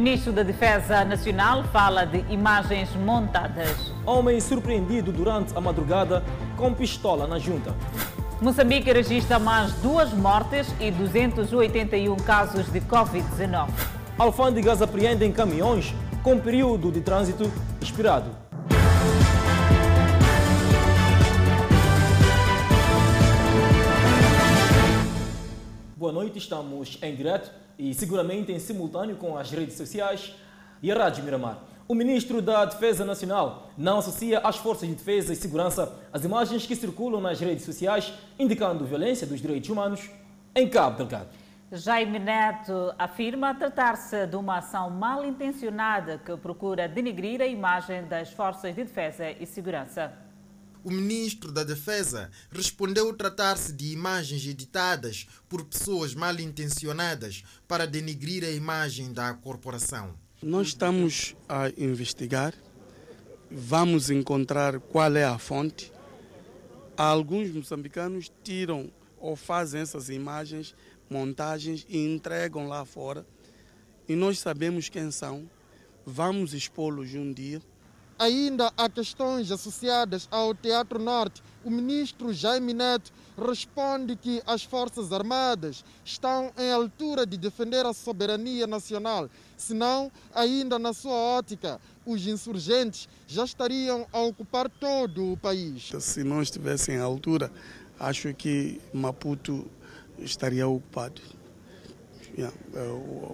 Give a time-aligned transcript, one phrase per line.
[0.00, 3.92] Ministro da Defesa Nacional fala de imagens montadas.
[4.06, 6.22] Homem surpreendido durante a madrugada
[6.56, 7.74] com pistola na junta.
[8.40, 13.70] Moçambique registra mais duas mortes e 281 casos de Covid-19.
[14.16, 15.92] Alfândegas apreendem caminhões
[16.22, 18.30] com período de trânsito expirado.
[25.96, 30.34] Boa noite, estamos em direto e seguramente em simultâneo com as redes sociais
[30.82, 31.58] e a Rádio Miramar.
[31.86, 36.66] O ministro da Defesa Nacional não associa às forças de defesa e segurança as imagens
[36.66, 40.10] que circulam nas redes sociais indicando violência dos direitos humanos
[40.54, 41.28] em Cabo Delgado.
[41.70, 48.32] Jaime Neto afirma tratar-se de uma ação mal intencionada que procura denegrir a imagem das
[48.32, 50.12] forças de defesa e segurança.
[50.84, 58.44] O ministro da Defesa respondeu tratar-se de imagens editadas por pessoas mal intencionadas para denegrir
[58.44, 60.14] a imagem da corporação.
[60.40, 62.54] Nós estamos a investigar,
[63.50, 65.92] vamos encontrar qual é a fonte.
[66.96, 70.76] Alguns moçambicanos tiram ou fazem essas imagens,
[71.10, 73.26] montagens e entregam lá fora.
[74.08, 75.50] E nós sabemos quem são,
[76.06, 77.60] vamos expô-los um dia.
[78.18, 81.40] Ainda há questões associadas ao Teatro Norte.
[81.64, 87.92] O ministro Jaime Neto responde que as Forças Armadas estão em altura de defender a
[87.92, 89.30] soberania nacional.
[89.56, 95.92] Senão, ainda na sua ótica, os insurgentes já estariam a ocupar todo o país.
[96.00, 97.52] Se não estivessem à altura,
[98.00, 99.70] acho que Maputo
[100.18, 101.22] estaria ocupado.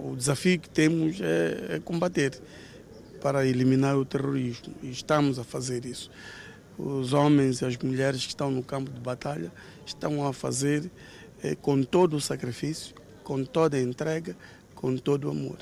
[0.03, 2.39] O desafio que temos é combater
[3.25, 4.75] para eliminar o terrorismo.
[4.83, 6.11] E estamos a fazer isso.
[6.77, 9.51] Os homens e as mulheres que estão no campo de batalha
[9.83, 10.91] estão a fazer
[11.41, 14.37] eh, com todo o sacrifício, com toda a entrega,
[14.75, 15.57] com todo o amor.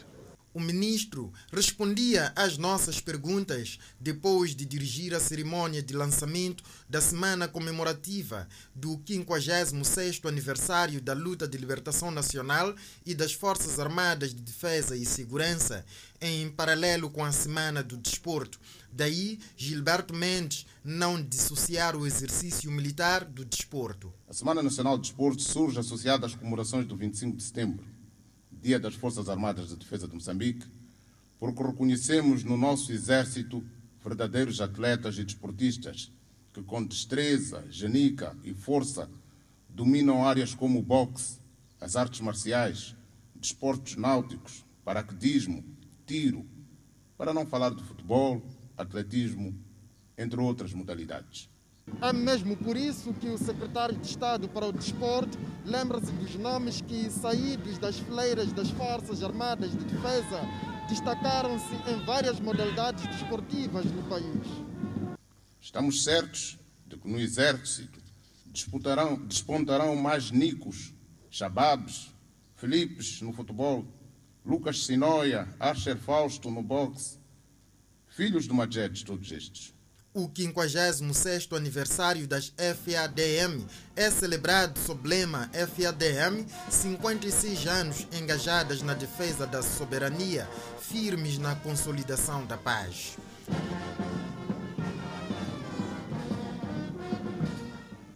[0.53, 7.47] O ministro respondia às nossas perguntas depois de dirigir a cerimônia de lançamento da semana
[7.47, 14.95] comemorativa do 56º aniversário da luta de libertação nacional e das Forças Armadas de Defesa
[14.95, 15.83] e Segurança,
[16.21, 18.59] em paralelo com a Semana do Desporto.
[18.91, 24.13] Daí, Gilberto Mendes não dissociar o exercício militar do desporto.
[24.29, 27.83] A Semana Nacional de Desporto surge associada às comemorações do 25 de setembro,
[28.63, 30.65] Dia das Forças Armadas de Defesa de Moçambique,
[31.37, 33.61] porque reconhecemos no nosso exército
[34.01, 36.09] verdadeiros atletas e desportistas
[36.53, 39.09] que, com destreza, genica e força,
[39.67, 41.39] dominam áreas como o boxe,
[41.81, 42.95] as artes marciais,
[43.35, 45.61] desportos náuticos, paraquedismo,
[46.05, 46.45] tiro,
[47.17, 48.41] para não falar de futebol,
[48.77, 49.53] atletismo,
[50.17, 51.49] entre outras modalidades.
[52.01, 56.81] É mesmo por isso que o secretário de Estado para o Desporto lembra-se dos nomes
[56.81, 60.41] que, saídos das fileiras das Forças Armadas de Defesa,
[60.87, 64.47] destacaram-se em várias modalidades desportivas no país.
[65.61, 66.57] Estamos certos
[66.87, 68.01] de que no Exército
[68.47, 70.93] disputarão, despontarão mais Nicos,
[71.29, 72.13] Shababs,
[72.55, 73.85] Filipes no futebol,
[74.45, 77.17] Lucas Sinoia, Archer Fausto no boxe,
[78.07, 79.73] filhos de Majedes, todos estes.
[80.15, 83.65] O 56º aniversário das FADM
[83.95, 90.47] é celebrado sob lema FADM 56 anos engajadas na defesa da soberania,
[90.79, 93.17] firmes na consolidação da paz.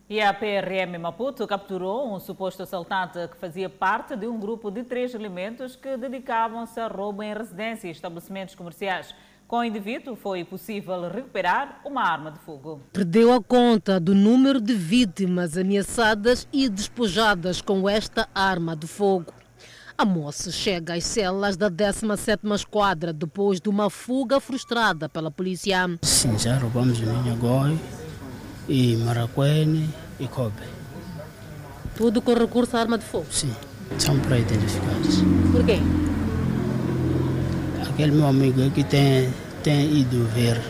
[0.07, 4.83] E a PRM Maputo capturou um suposto assaltante que fazia parte de um grupo de
[4.83, 9.15] três elementos que dedicavam-se a roubo em residências e estabelecimentos comerciais.
[9.47, 12.81] Com o indivíduo foi possível recuperar uma arma de fogo.
[12.91, 19.31] Perdeu a conta do número de vítimas ameaçadas e despojadas com esta arma de fogo.
[19.97, 25.97] A moça chega às celas da 17ª Esquadra depois de uma fuga frustrada pela polícia.
[26.01, 27.79] Sim, já roubamos minha goi
[28.67, 30.65] e maracuene e cobre.
[31.95, 33.27] Tudo com recurso à arma de fogo?
[33.31, 33.55] Sim,
[33.97, 35.21] são para identificados.
[35.53, 35.79] Por quê?
[37.97, 39.33] Aquele meu amigo aqui tem,
[39.63, 40.61] tem ido ver,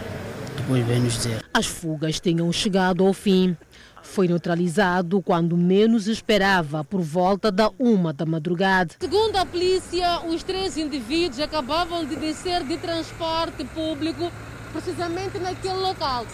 [0.56, 1.44] depois vem nos dizer.
[1.54, 3.58] As fugas tinham chegado ao fim.
[4.02, 8.96] Foi neutralizado quando menos esperava, por volta da uma da madrugada.
[8.98, 14.32] Segundo a polícia, os três indivíduos acabavam de descer de transporte público
[14.72, 16.26] precisamente naquele local.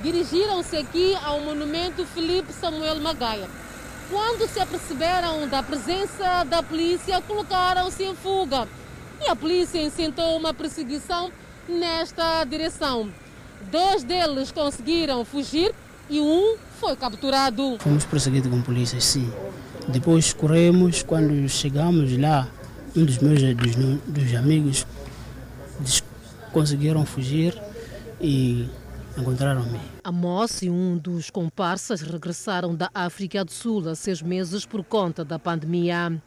[0.00, 3.48] Dirigiram-se aqui ao monumento Felipe Samuel Magaia.
[4.08, 8.68] Quando se aperceberam da presença da polícia, colocaram-se em fuga
[9.20, 11.30] e a polícia incitou uma perseguição
[11.68, 13.10] nesta direção.
[13.70, 15.74] Dois deles conseguiram fugir
[16.08, 17.78] e um foi capturado.
[17.80, 19.30] Fomos perseguidos com polícia, sim.
[19.88, 22.48] Depois corremos, quando chegamos lá,
[22.94, 23.76] um dos meus dos,
[24.06, 24.86] dos amigos
[26.52, 27.60] conseguiram fugir
[28.20, 28.68] e
[29.16, 29.80] encontraram-me.
[30.04, 35.24] Amos e um dos comparsas regressaram da África do Sul há seis meses por conta
[35.24, 36.20] da pandemia.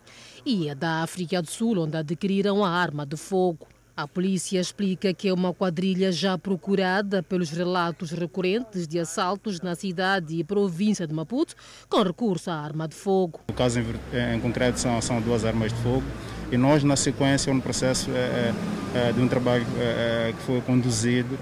[0.45, 3.68] E é da África do Sul onde adquiriram a arma de fogo.
[3.95, 9.75] A polícia explica que é uma quadrilha já procurada pelos relatos recorrentes de assaltos na
[9.75, 11.53] cidade e província de Maputo
[11.89, 13.41] com recurso à arma de fogo.
[13.50, 16.06] No caso em, em concreto são, são, duas armas de fogo
[16.50, 18.53] e nós na sequência no processo é,
[18.95, 21.38] é, de um trabalho é, que foi conduzido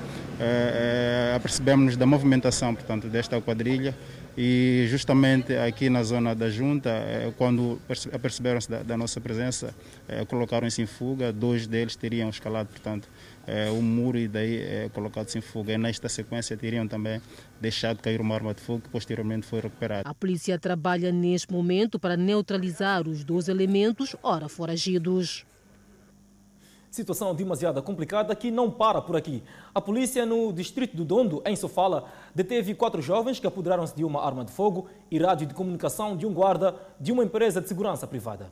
[1.35, 3.95] apercebemos-nos da movimentação portanto desta quadrilha
[4.37, 7.79] e justamente aqui na zona da junta, eh, quando
[8.13, 9.73] aperceberam-se da, da, nossa presença,
[10.07, 13.09] eh, colocaram-se em fuga, dois deles teriam escalado, portanto,
[13.47, 15.73] eh, o muro e daí colocados em fuga.
[15.73, 17.19] E nesta sequência teriam também
[17.59, 20.07] deixado cair uma arma de fogo que posteriormente foi recuperada.
[20.07, 25.47] A polícia trabalha neste momento para neutralizar os dois elementos ora foragidos.
[26.97, 29.43] Situação demasiado complicada que não para por aqui.
[29.73, 34.25] A polícia no distrito do Dondo, em Sofala, deteve quatro jovens que apoderaram-se de uma
[34.25, 38.07] arma de fogo e rádio de comunicação de um guarda de uma empresa de segurança
[38.07, 38.51] privada.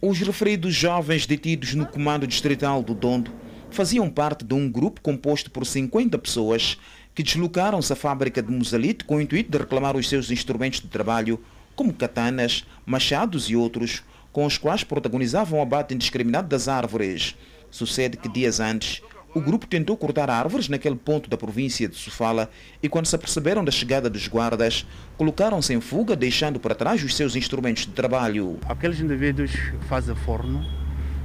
[0.00, 3.30] Os referidos jovens detidos no comando distrital do Dondo
[3.70, 6.76] faziam parte de um grupo composto por 50 pessoas
[7.14, 10.88] que deslocaram-se à fábrica de Musalite com o intuito de reclamar os seus instrumentos de
[10.88, 11.38] trabalho,
[11.76, 17.36] como katanas, machados e outros, com os quais protagonizavam o abate indiscriminado das árvores.
[17.72, 19.02] Sucede que dias antes,
[19.34, 22.50] o grupo tentou cortar árvores naquele ponto da província de Sofala
[22.82, 24.86] e, quando se aperceberam da chegada dos guardas,
[25.16, 28.58] colocaram-se em fuga, deixando para trás os seus instrumentos de trabalho.
[28.68, 29.50] Aqueles indivíduos
[29.88, 30.62] fazem forno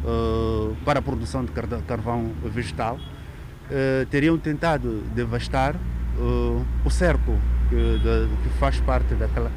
[0.05, 1.51] uh, para a produção de
[1.85, 2.95] carvão vegetal.
[2.95, 7.37] Uh, teriam tentado devastar uh, o cerco
[7.69, 9.51] que, de, que faz parte daquela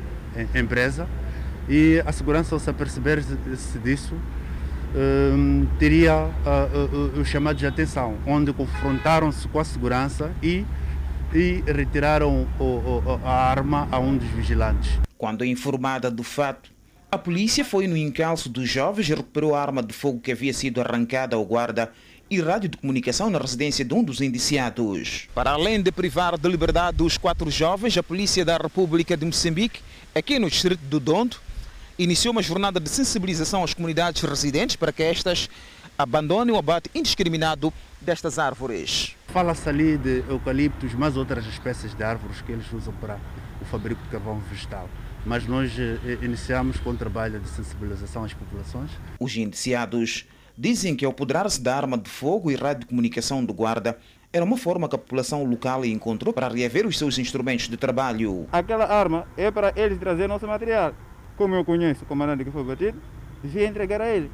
[0.56, 1.08] empresa
[1.68, 4.16] e a segurança, ao se aperceber-se disso,
[4.94, 10.64] um, teria uh, uh, os chamados de atenção, onde confrontaram-se com a segurança e,
[11.32, 12.46] e retiraram
[13.24, 14.98] a arma a um dos vigilantes.
[15.16, 16.70] Quando informada do fato,
[17.10, 20.52] a polícia foi no encalço dos jovens e recuperou a arma de fogo que havia
[20.52, 21.90] sido arrancada ao guarda
[22.30, 25.28] e rádio de comunicação na residência de um dos indiciados.
[25.34, 29.80] Para além de privar de liberdade os quatro jovens, a Polícia da República de Moçambique,
[30.14, 31.38] aqui no distrito do Dondo,
[32.02, 35.50] iniciou uma jornada de sensibilização às comunidades residentes para que estas
[35.98, 39.14] abandonem o abate indiscriminado destas árvores.
[39.28, 43.18] Fala-se ali de eucaliptos, mas outras espécies de árvores que eles usam para
[43.60, 44.88] o fabrico de carvão vegetal.
[45.26, 48.90] Mas nós eh, iniciamos com o trabalho de sensibilização às populações.
[49.18, 50.24] Os indiciados
[50.56, 53.98] dizem que ao apoderar-se da arma de fogo e rádio de comunicação do guarda,
[54.32, 58.46] era uma forma que a população local encontrou para reaver os seus instrumentos de trabalho.
[58.50, 60.94] Aquela arma é para eles trazer nosso material
[61.40, 63.00] como eu conheço o comandante que foi batido,
[63.42, 64.30] vim entregar a ele.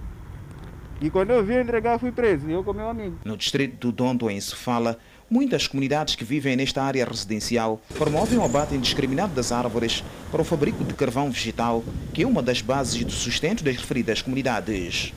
[1.00, 3.16] E quando eu vim entregar, fui preso, eu com meu amigo.
[3.24, 4.98] No distrito do Dondo, em Sofala,
[5.30, 10.44] muitas comunidades que vivem nesta área residencial promovem o abate indiscriminado das árvores para o
[10.44, 15.14] fabrico de carvão vegetal, que é uma das bases do sustento das referidas comunidades.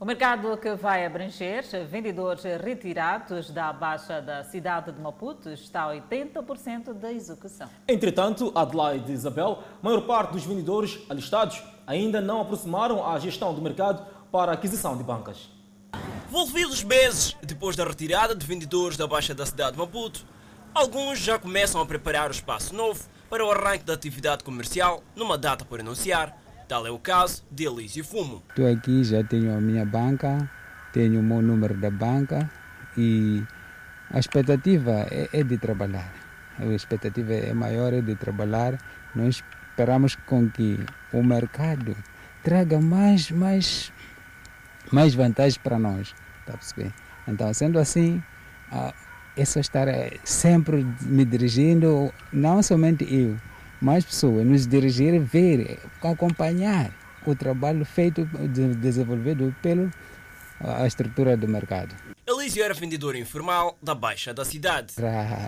[0.00, 5.92] O mercado que vai abranger vendedores retirados da Baixa da cidade de Maputo está a
[5.92, 7.68] 80% da execução.
[7.88, 13.52] Entretanto, Adelaide e Isabel, a maior parte dos vendedores alistados ainda não aproximaram a gestão
[13.52, 15.50] do mercado para a aquisição de bancas.
[16.30, 20.24] Volvidos meses depois da retirada de vendedores da Baixa da cidade de Maputo,
[20.72, 25.36] alguns já começam a preparar o espaço novo para o arranque da atividade comercial numa
[25.36, 28.42] data por anunciar Tal é o caso de Elísio Fumo.
[28.50, 30.50] Estou aqui, já tenho a minha banca,
[30.92, 32.50] tenho o meu número da banca
[32.94, 33.42] e
[34.10, 36.12] a expectativa é, é de trabalhar.
[36.58, 38.78] A expectativa é maior, é de trabalhar.
[39.14, 40.78] Nós esperamos com que
[41.10, 41.96] o mercado
[42.42, 43.90] traga mais, mais,
[44.92, 46.14] mais vantagens para nós.
[46.44, 46.58] Tá
[47.26, 48.22] Então, sendo assim,
[49.34, 49.88] é só estar
[50.22, 53.38] sempre me dirigindo, não somente eu,
[53.80, 56.90] mais pessoas nos dirigir, ver, acompanhar
[57.26, 58.24] o trabalho feito,
[58.80, 59.90] desenvolvido pela
[60.60, 61.94] a estrutura do mercado.
[62.26, 64.94] Elísio era vendedor informal da Baixa da cidade.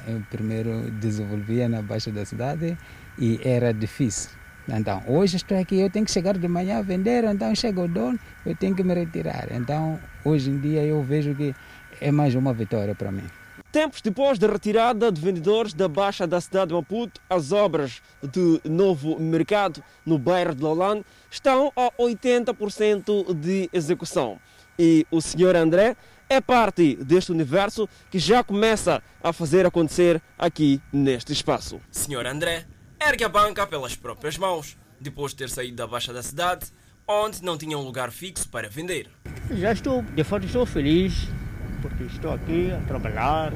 [0.06, 2.78] Eu primeiro desenvolvia na Baixa da cidade
[3.18, 4.30] e era difícil.
[4.68, 7.88] Então, hoje estou aqui, eu tenho que chegar de manhã a vender, então chega o
[7.88, 9.48] dono, eu tenho que me retirar.
[9.50, 11.54] Então, hoje em dia eu vejo que
[12.00, 13.24] é mais uma vitória para mim.
[13.72, 18.60] Tempos depois da retirada de vendedores da Baixa da cidade de Maputo, as obras do
[18.64, 24.40] novo mercado no bairro de Lolane estão a 80% de execução.
[24.76, 25.96] E o senhor André
[26.28, 31.80] é parte deste universo que já começa a fazer acontecer aqui neste espaço.
[31.92, 32.66] Senhor André
[33.00, 36.66] ergue a banca pelas próprias mãos, depois de ter saído da Baixa da cidade,
[37.06, 39.08] onde não tinha um lugar fixo para vender.
[39.48, 41.28] Já estou, de fato, estou feliz
[41.80, 43.52] porque estou aqui a trabalhar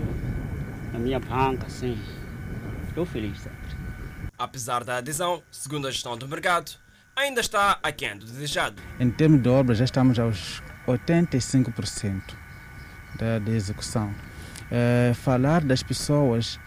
[0.92, 1.98] na minha banca, sim.
[2.88, 3.58] Estou feliz sempre.
[4.38, 6.72] Apesar da adesão, segundo a gestão do mercado,
[7.16, 8.80] ainda está aquém do desejado.
[8.98, 12.22] Em termos de obras, já estamos aos 85%
[13.16, 14.12] da, da execução.
[14.70, 16.58] É, falar das pessoas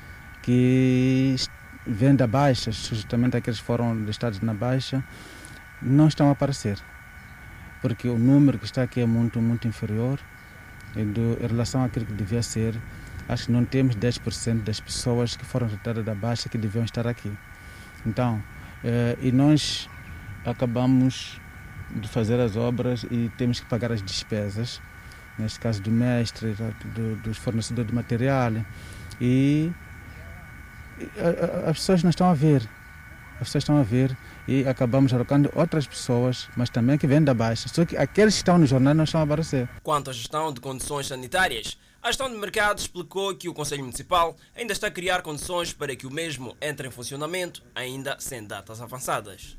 [0.44, 1.36] que
[1.86, 5.04] vêm da Baixa, justamente aqueles que foram listados na Baixa,
[5.82, 6.80] não estão a aparecer,
[7.82, 10.20] porque o número que está aqui é muito, muito inferior
[11.00, 12.76] em relação àquilo que devia ser.
[13.28, 17.06] Acho que não temos 10% das pessoas que foram retiradas da Baixa que deviam estar
[17.06, 17.32] aqui.
[18.06, 18.42] Então,
[18.84, 19.90] eh, e nós
[20.46, 21.40] acabamos
[21.92, 24.82] de fazer as obras e temos que pagar as despesas,
[25.38, 26.56] neste caso do mestre,
[26.96, 28.54] do, dos fornecedores de material.
[29.20, 29.72] E
[31.68, 32.68] as pessoas não estão a ver.
[33.34, 34.16] As pessoas estão a ver
[34.48, 37.68] e acabamos alocando outras pessoas, mas também que vêm da baixa.
[37.68, 39.68] Só que aqueles que estão no jornal não estão a aparecer.
[39.84, 44.36] Quanto à gestão de condições sanitárias, a gestão de mercado explicou que o Conselho Municipal
[44.56, 48.82] ainda está a criar condições para que o mesmo entre em funcionamento, ainda sem datas
[48.82, 49.58] avançadas.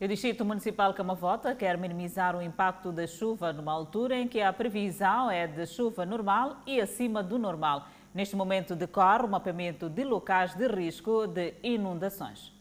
[0.00, 4.52] O Distrito Municipal Camavota quer minimizar o impacto da chuva numa altura em que a
[4.52, 7.88] previsão é de chuva normal e acima do normal.
[8.14, 12.57] Neste momento decorre o mapeamento de locais de risco de inundações.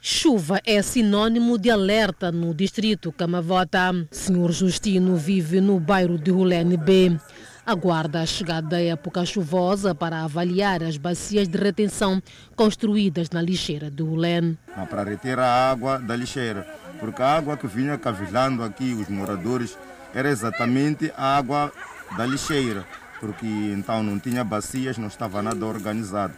[0.00, 3.90] Chuva é sinônimo de alerta no distrito Camavota.
[4.12, 7.18] Senhor Justino vive no bairro de Rulene B.
[7.66, 12.22] Aguarda a chegada da época chuvosa para avaliar as bacias de retenção
[12.54, 14.56] construídas na lixeira de Rulene.
[14.88, 16.64] Para reter a água da lixeira,
[17.00, 19.76] porque a água que vinha cavilando aqui os moradores
[20.14, 21.72] era exatamente a água
[22.16, 22.86] da lixeira,
[23.20, 26.32] porque então não tinha bacias, não estava nada organizado.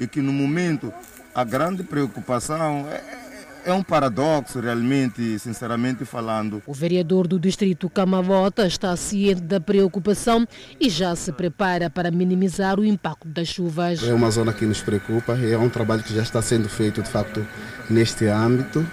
[0.00, 0.92] E que no momento
[1.34, 3.00] a grande preocupação é,
[3.64, 6.62] é um paradoxo, realmente, sinceramente falando.
[6.66, 10.46] O vereador do distrito Camavota está ciente da preocupação
[10.80, 14.02] e já se prepara para minimizar o impacto das chuvas.
[14.02, 17.02] É uma zona que nos preocupa e é um trabalho que já está sendo feito,
[17.02, 17.46] de facto,
[17.88, 18.84] neste âmbito.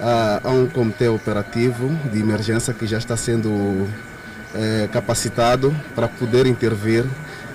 [0.00, 3.88] Há um comitê operativo de emergência que já está sendo
[4.54, 7.04] é, capacitado para poder intervir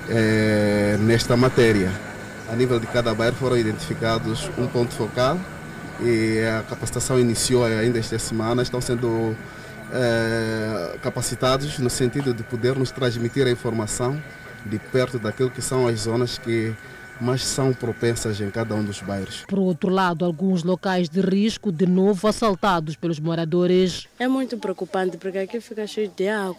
[0.09, 2.08] é, nesta matéria.
[2.51, 5.39] A nível de cada bairro foram identificados um ponto focal
[6.01, 8.63] e a capacitação iniciou ainda esta semana.
[8.63, 9.35] Estão sendo
[9.93, 14.21] é, capacitados no sentido de poder nos transmitir a informação
[14.65, 16.75] de perto daquilo que são as zonas que
[17.21, 19.43] mais são propensas em cada um dos bairros.
[19.47, 24.07] Por outro lado, alguns locais de risco de novo assaltados pelos moradores.
[24.17, 26.55] É muito preocupante porque aqui fica cheio de água.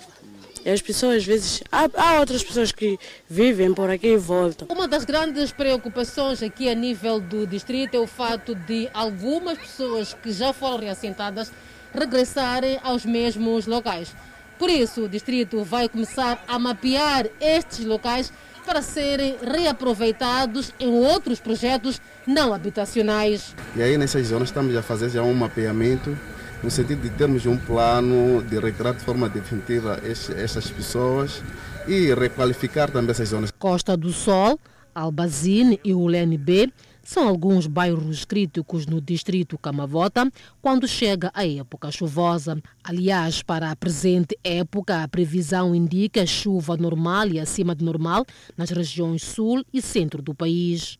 [0.64, 2.98] As pessoas, às vezes, há, há, outras pessoas que
[3.28, 4.68] vivem por aqui e voltam.
[4.70, 10.14] Uma das grandes preocupações aqui a nível do distrito é o fato de algumas pessoas
[10.14, 11.50] que já foram reassentadas
[11.94, 14.14] regressarem aos mesmos locais.
[14.58, 18.30] Por isso, o distrito vai começar a mapear estes locais
[18.66, 23.56] para serem reaproveitados em outros projetos não habitacionais.
[23.74, 26.16] E aí, nessas zonas, estamos a fazer já um mapeamento
[26.62, 31.42] no sentido de termos um plano de retirar de forma definitiva estas pessoas
[31.88, 33.50] e requalificar também essas zonas.
[33.50, 34.58] Costa do Sol,
[34.94, 36.70] Albazine e Ulene B
[37.02, 42.60] são alguns bairros críticos no distrito Camavota quando chega a época chuvosa.
[42.84, 48.26] Aliás, para a presente época, a previsão indica chuva normal e acima de normal
[48.56, 50.98] nas regiões sul e centro do país.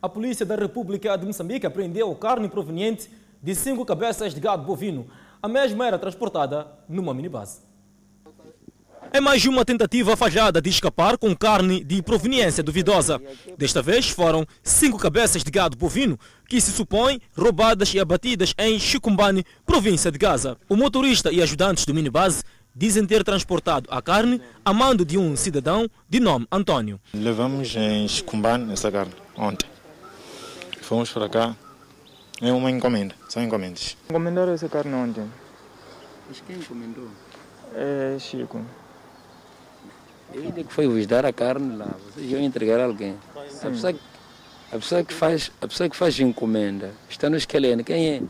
[0.00, 3.08] A Polícia da República de Moçambique apreendeu carne proveniente
[3.46, 5.06] de cinco cabeças de gado bovino.
[5.40, 7.60] A mesma era transportada numa minibase.
[9.12, 13.22] É mais uma tentativa falhada de escapar com carne de proveniência duvidosa.
[13.56, 18.80] Desta vez foram cinco cabeças de gado bovino que se supõem roubadas e abatidas em
[18.80, 20.58] Chicumbane, província de Gaza.
[20.68, 22.42] O motorista e ajudantes do minibase
[22.74, 27.00] dizem ter transportado a carne a mando de um cidadão de nome Antônio.
[27.14, 29.68] Levamos em Chicumbane essa carne ontem.
[30.82, 31.56] Fomos para cá
[32.40, 33.96] é uma encomenda, são encomendas.
[34.08, 35.30] Encomendaram essa carne ontem.
[36.28, 37.08] Mas quem encomendou?
[37.74, 38.60] É Chico.
[40.32, 43.16] Ele que foi vos dar a carne lá, vocês iam entregar a alguém.
[43.34, 43.94] A pessoa,
[44.72, 48.22] a pessoa, que faz, a pessoa que faz encomenda está no esqueleto, quem é?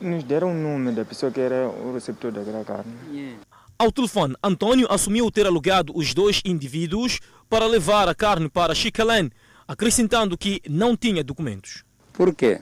[0.00, 2.92] Nos deram o nome da pessoa que era o receptor daquela carne.
[3.12, 3.36] Yeah.
[3.78, 9.32] Ao telefone, Antônio assumiu ter alugado os dois indivíduos para levar a carne para Chicalene,
[9.70, 11.84] acrescentando que não tinha documentos.
[12.12, 12.60] Por quê?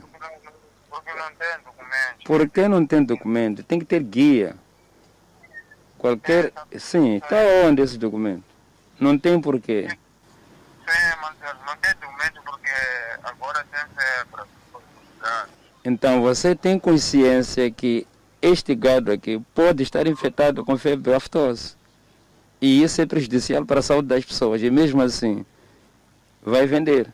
[0.91, 2.23] Porque não tem documentos.
[2.23, 3.63] Por que não tem documento?
[3.63, 4.55] Tem que ter guia.
[5.97, 6.53] Qualquer.
[6.77, 8.43] Sim, está onde esse documento?
[8.99, 9.87] Não tem porquê.
[9.89, 9.97] Sim,
[11.65, 12.69] não tem documento porque
[13.23, 15.47] agora tem para
[15.83, 18.05] Então você tem consciência que
[18.39, 21.73] este gado aqui pode estar infectado com febre aftosa.
[22.61, 24.61] E isso é prejudicial para a saúde das pessoas.
[24.61, 25.43] E mesmo assim,
[26.41, 27.11] vai vender.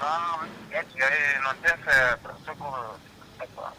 [0.00, 2.32] Não tem febre.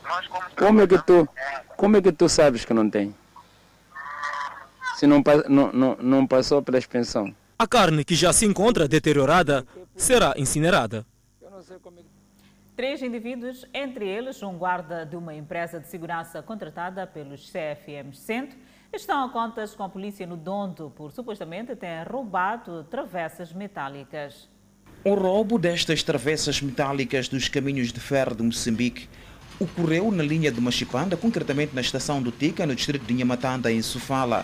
[0.03, 1.29] Nós como Como é que tu,
[1.75, 3.15] como é que tu sabes que não tem?
[4.95, 7.35] Se não, não, não, não passou pela expensão.
[7.59, 11.05] A carne que já se encontra deteriorada será incinerada.
[12.75, 18.57] Três indivíduos, entre eles um guarda de uma empresa de segurança contratada pelos CFMs Centro,
[18.91, 24.49] estão a contas com a polícia no Dondo por supostamente terem roubado travessas metálicas.
[25.07, 29.07] O roubo destas travessas metálicas dos caminhos de ferro de Moçambique
[29.59, 33.83] ocorreu na linha de Machipanda, concretamente na estação do Tica, no distrito de Nhamatanda, em
[33.83, 34.43] Sofala.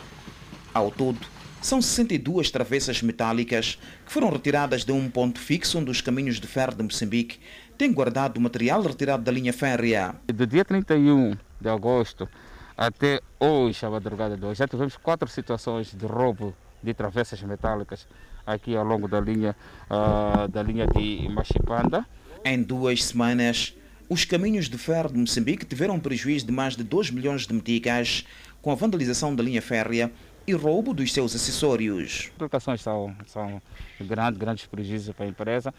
[0.72, 1.18] Ao todo,
[1.64, 6.46] são 62 travessas metálicas que foram retiradas de um ponto fixo onde os caminhos de
[6.46, 7.40] ferro de Moçambique
[7.76, 10.14] têm guardado o material retirado da linha férrea.
[10.28, 12.30] Do dia 31 de agosto
[12.78, 18.08] até hoje, a madrugada de hoje, já tivemos quatro situações de roubo de travessas metálicas
[18.46, 19.56] aqui ao longo da linha,
[19.90, 22.06] ah, da linha de Machipanda.
[22.44, 23.76] Em duas semanas,
[24.10, 27.54] os caminhos de ferro de Moçambique tiveram um prejuízo de mais de 2 milhões de
[27.54, 28.26] meticais
[28.62, 30.12] com a vandalização da linha férrea
[30.46, 32.30] e roubo dos seus acessórios.
[32.30, 33.62] As implicações são, são
[34.00, 35.74] grandes, grandes prejuízos para a empresa.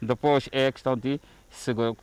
[0.00, 1.20] Depois é a questão de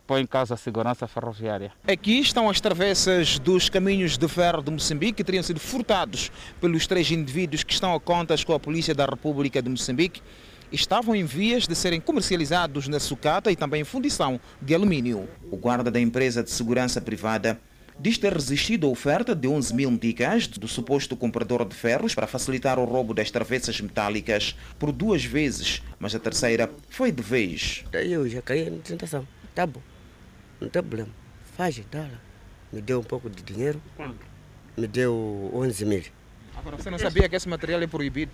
[0.06, 1.72] pôr em causa a segurança ferroviária.
[1.86, 6.86] Aqui estão as travessas dos caminhos de ferro de Moçambique que teriam sido furtados pelos
[6.86, 10.22] três indivíduos que estão a contas com a Polícia da República de Moçambique.
[10.70, 15.28] Estavam em vias de serem comercializados na sucata e também em fundição de alumínio.
[15.50, 17.60] O guarda da empresa de segurança privada
[17.98, 22.26] diz ter resistido à oferta de 11 mil meticais do suposto comprador de ferros para
[22.26, 27.84] facilitar o roubo das travessas metálicas por duas vezes, mas a terceira foi de vez.
[27.90, 29.26] Daí eu já caí na tentação.
[29.54, 29.80] Tá bom,
[30.60, 31.10] não tem problema.
[31.56, 32.20] Faz, tá lá.
[32.72, 33.80] Me deu um pouco de dinheiro.
[34.76, 36.02] Me deu 11 mil.
[36.54, 38.32] Agora, você não sabia que esse material é proibido?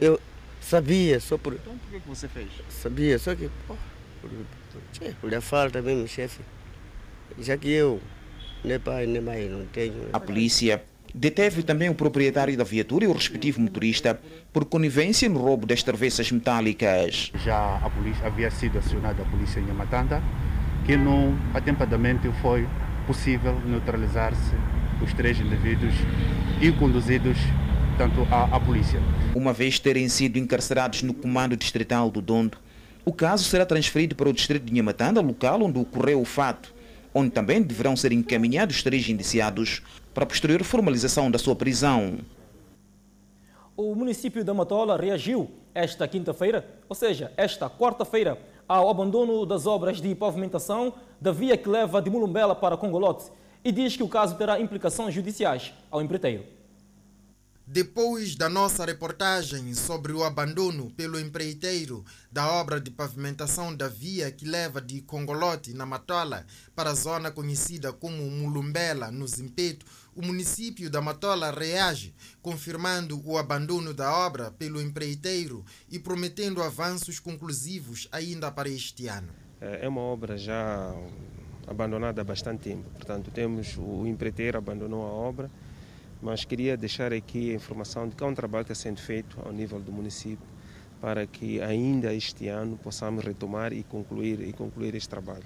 [0.00, 0.20] Eu
[0.60, 1.54] sabia, só por.
[1.54, 2.48] Então por que que você fez?
[2.68, 3.50] Sabia, só que.
[3.66, 3.76] Pô,
[4.20, 6.40] por, por, por lhe falta mesmo, chefe.
[7.38, 8.00] Já que eu,
[10.12, 10.82] A polícia
[11.14, 14.18] deteve também o proprietário da viatura e o respectivo motorista
[14.52, 17.30] por conivência no roubo das travessas metálicas.
[17.44, 20.22] Já a polícia havia sido acionada a polícia em Yamatanda,
[20.84, 22.66] que não atempadamente foi
[23.06, 24.54] possível neutralizar-se
[25.02, 25.94] os três indivíduos
[26.60, 27.36] e conduzidos
[27.96, 29.00] tanto à, à polícia.
[29.34, 32.58] Uma vez terem sido encarcerados no comando distrital do Dondo,
[33.04, 36.73] o caso será transferido para o distrito de Nhamatanda, local onde ocorreu o fato,
[37.14, 42.18] onde também deverão ser encaminhados três indiciados para a posterior formalização da sua prisão.
[43.76, 50.00] O município da Matola reagiu esta quinta-feira, ou seja, esta quarta-feira, ao abandono das obras
[50.00, 53.30] de pavimentação da via que leva de Mulumbela para Congolote
[53.64, 56.44] e diz que o caso terá implicações judiciais ao empreiteiro.
[57.66, 64.30] Depois da nossa reportagem sobre o abandono pelo empreiteiro da obra de pavimentação da via
[64.30, 66.44] que leva de Congolote, na Matola,
[66.76, 73.38] para a zona conhecida como Mulumbela, no Zimpeto, o município da Matola reage, confirmando o
[73.38, 79.30] abandono da obra pelo empreiteiro e prometendo avanços conclusivos ainda para este ano.
[79.58, 80.94] É uma obra já
[81.66, 82.90] abandonada há bastante tempo.
[82.90, 85.50] Portanto, temos o empreiteiro abandonou a obra,
[86.24, 89.38] mas queria deixar aqui a informação de que há um trabalho que está sendo feito
[89.44, 90.48] ao nível do município
[90.98, 95.44] para que ainda este ano possamos retomar e concluir e concluir este trabalho.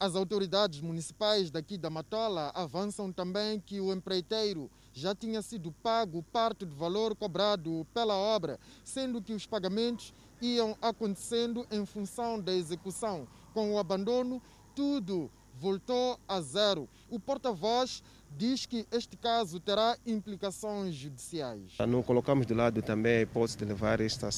[0.00, 6.22] As autoridades municipais daqui da Matola avançam também que o empreiteiro já tinha sido pago
[6.32, 12.54] parte do valor cobrado pela obra, sendo que os pagamentos iam acontecendo em função da
[12.54, 13.28] execução.
[13.52, 14.40] Com o abandono,
[14.74, 16.88] tudo voltou a zero.
[17.10, 18.02] O porta-voz
[18.36, 21.72] diz que este caso terá implicações judiciais.
[21.86, 24.28] Não colocamos de lado também a hipótese de levar esta,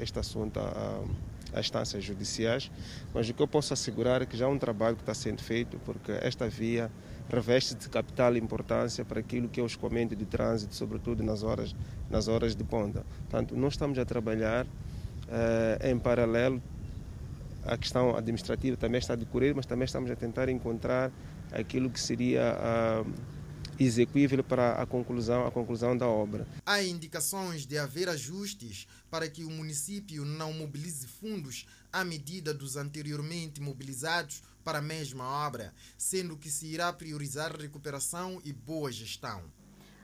[0.00, 1.04] este assunto a,
[1.52, 2.70] às instâncias judiciais,
[3.12, 5.42] mas o que eu posso assegurar é que já há um trabalho que está sendo
[5.42, 6.90] feito, porque esta via
[7.28, 11.74] reveste de capital importância para aquilo que é o escoamento de trânsito, sobretudo nas horas,
[12.10, 13.04] nas horas de ponta.
[13.28, 14.66] Portanto, nós estamos a trabalhar
[15.28, 16.60] eh, em paralelo
[17.64, 21.12] a questão administrativa também está a decorrer, mas também estamos a tentar encontrar
[21.52, 22.56] aquilo que seria
[23.04, 23.12] uh,
[23.78, 26.46] execuível para a conclusão, a conclusão da obra.
[26.64, 32.76] Há indicações de haver ajustes para que o município não mobilize fundos à medida dos
[32.76, 39.42] anteriormente mobilizados para a mesma obra, sendo que se irá priorizar recuperação e boa gestão.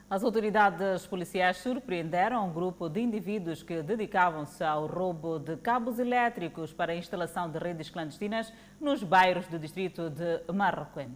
[0.09, 6.73] As autoridades policiais surpreenderam um grupo de indivíduos que dedicavam-se ao roubo de cabos elétricos
[6.73, 11.15] para a instalação de redes clandestinas nos bairros do distrito de Marroquém.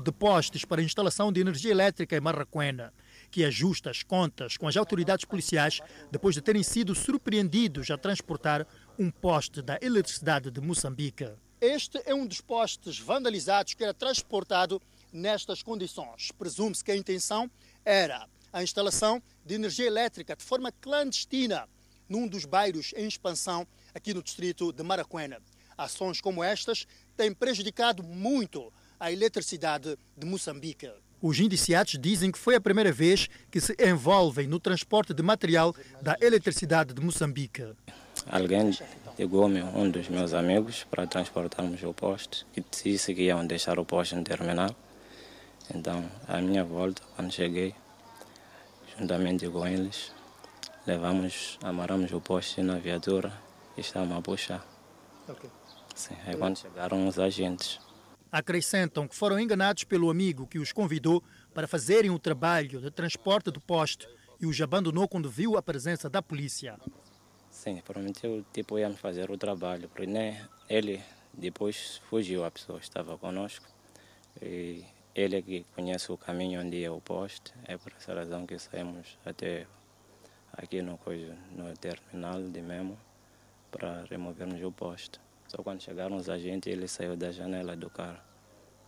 [0.00, 2.92] De postes para instalação de energia elétrica em Marraquena,
[3.30, 8.66] que ajusta as contas com as autoridades policiais depois de terem sido surpreendidos a transportar
[8.98, 11.30] um poste da eletricidade de Moçambique.
[11.60, 14.80] Este é um dos postes vandalizados que era transportado
[15.12, 16.32] nestas condições.
[16.32, 17.50] Presume-se que a intenção
[17.84, 21.68] era a instalação de energia elétrica de forma clandestina
[22.08, 25.40] num dos bairros em expansão aqui no distrito de Maracuena.
[25.78, 26.86] Ações como estas
[27.16, 30.92] têm prejudicado muito a eletricidade de Moçambique.
[31.22, 35.74] Os indiciados dizem que foi a primeira vez que se envolvem no transporte de material
[36.02, 37.74] da eletricidade de Moçambique.
[38.30, 38.76] Alguém
[39.18, 43.84] ligou-me, um dos meus amigos, para transportarmos o poste, que disse que iam deixar o
[43.86, 44.74] poste no terminal.
[45.74, 47.74] Então, à minha volta, quando cheguei,
[48.98, 50.12] juntamente com eles,
[50.86, 53.32] levamos, amarramos o poste na viatura
[53.76, 54.66] e estávamos a puxar.
[55.28, 55.50] Okay.
[55.94, 57.78] Sim, aí quando chegaram os agentes.
[58.32, 63.50] Acrescentam que foram enganados pelo amigo que os convidou para fazerem o trabalho de transporte
[63.50, 64.08] do poste
[64.40, 66.78] e os abandonou quando viu a presença da polícia.
[67.50, 71.02] Sim, prometeu tipo íamos fazer o trabalho, porque né, ele
[71.34, 73.66] depois fugiu, a pessoa estava conosco
[74.40, 78.58] e ele que conhece o caminho onde é o poste, é por essa razão que
[78.58, 79.66] saímos até
[80.52, 80.98] aqui no,
[81.50, 82.98] no terminal de Memo
[83.70, 85.20] para removermos o poste.
[85.50, 88.20] Só quando chegaram os agentes, ele saiu da janela do carro.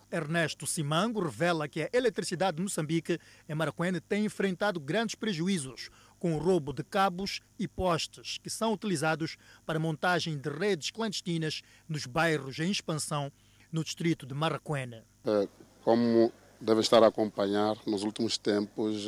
[0.09, 6.35] Ernesto Simango revela que a eletricidade de Moçambique, em Maracuene, tem enfrentado grandes prejuízos com
[6.35, 12.05] o roubo de cabos e postes que são utilizados para montagem de redes clandestinas nos
[12.05, 13.29] bairros em expansão
[13.69, 15.01] no distrito de Maracuene.
[15.25, 15.47] É,
[15.83, 19.05] como deve estar a acompanhar, nos últimos tempos,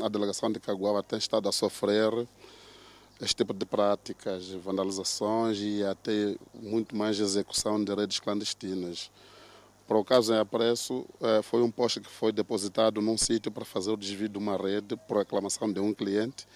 [0.00, 2.10] a, a delegação de Caguaba tem estado a sofrer
[3.22, 9.12] este tipo de práticas, vandalizações e até muito mais execução de redes clandestinas.
[9.86, 13.92] Por ocaso em apreço, eh, foi um poste que foi depositado num sítio para fazer
[13.92, 16.48] o desvio de uma rede por reclamação de um cliente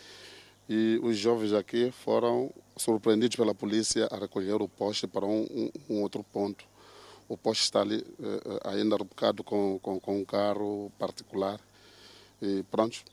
[0.69, 5.71] e os jovens aqui foram surpreendidos pela polícia a recolher o poste para um, um,
[5.95, 6.65] um outro ponto.
[7.29, 11.61] O poste está ali eh, ainda rebocado com, com, com um carro particular
[12.43, 13.05] e pronto,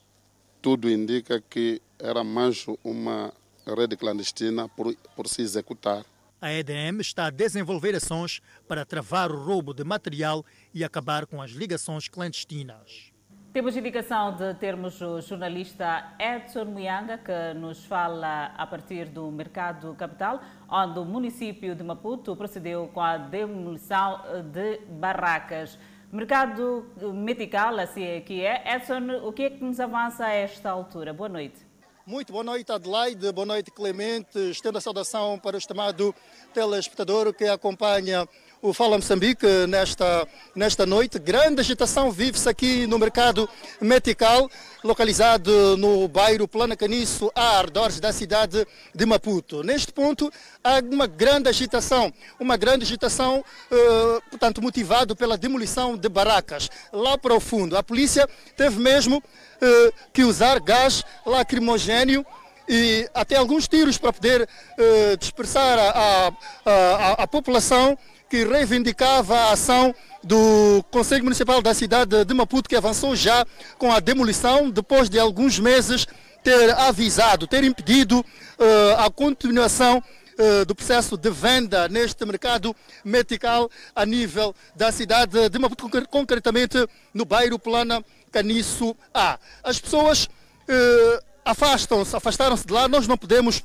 [0.60, 3.32] tudo indica que era mais uma
[3.65, 6.06] rede clandestina por, por se executar.
[6.41, 11.41] A EDM está a desenvolver ações para travar o roubo de material e acabar com
[11.41, 13.13] as ligações clandestinas.
[13.54, 19.93] Temos indicação de termos o jornalista Edson Muyanga, que nos fala a partir do Mercado
[19.93, 24.19] Capital, onde o município de Maputo procedeu com a demolição
[24.52, 25.78] de barracas.
[26.12, 28.76] Mercado Medical, assim é que é.
[28.76, 31.13] Edson, o que é que nos avança a esta altura?
[31.13, 31.73] Boa noite.
[32.06, 33.32] Muito boa noite, Adelaide.
[33.32, 34.38] Boa noite, Clemente.
[34.52, 36.13] Estendo a saudação para o estimado
[36.54, 38.28] telespectador que acompanha
[38.63, 41.19] o Fala Moçambique nesta, nesta noite.
[41.19, 43.47] Grande agitação vive-se aqui no mercado
[43.82, 44.49] Metical,
[44.82, 49.63] localizado no bairro Plana Caniço, a arredores da cidade de Maputo.
[49.63, 50.32] Neste ponto,
[50.63, 56.69] há uma grande agitação, uma grande agitação, eh, portanto, motivado pela demolição de barracas.
[56.93, 59.21] Lá para o fundo, a polícia teve mesmo
[59.60, 62.26] eh, que usar gás lacrimogênio
[62.69, 64.47] e até alguns tiros para poder
[64.78, 66.32] eh, dispersar a,
[66.65, 67.97] a, a, a população
[68.34, 69.93] que reivindicava a ação
[70.24, 73.46] do Conselho Municipal da cidade de Maputo, que avançou já
[73.78, 76.08] com a demolição, depois de alguns meses
[76.43, 83.69] ter avisado, ter impedido uh, a continuação uh, do processo de venda neste mercado metical
[83.96, 89.38] a nível da cidade de Maputo, concretamente no bairro Plana Caniço A.
[89.63, 93.63] As pessoas uh, afastam-se, afastaram-se de lá, nós não podemos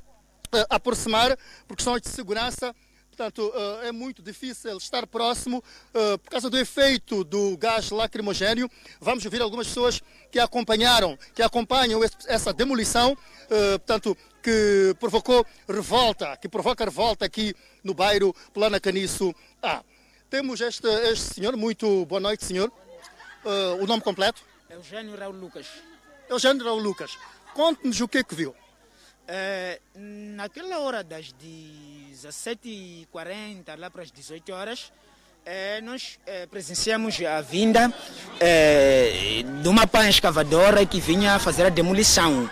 [0.68, 2.74] aproximar por questões de segurança
[3.18, 3.52] Portanto,
[3.82, 5.60] é muito difícil estar próximo
[6.22, 8.70] por causa do efeito do gás lacrimogênio.
[9.00, 10.00] Vamos ouvir algumas pessoas
[10.30, 17.92] que acompanharam, que acompanham essa demolição, portanto, que provocou revolta, que provoca revolta aqui no
[17.92, 19.82] bairro Plana Caniço A.
[20.30, 22.70] Temos este, este senhor, muito boa noite, senhor.
[23.80, 24.44] o nome completo?
[24.70, 25.66] Eugênio Raul Lucas.
[26.30, 27.18] Eugênio Raul Lucas.
[27.52, 28.54] Conte-nos o que é que viu.
[29.26, 31.32] É, naquela hora das
[32.18, 34.92] 17h40, lá para as 18 horas,
[35.46, 37.92] é, nós é, presenciamos a vinda
[39.62, 42.50] de uma pá escavadora que vinha fazer a demolição.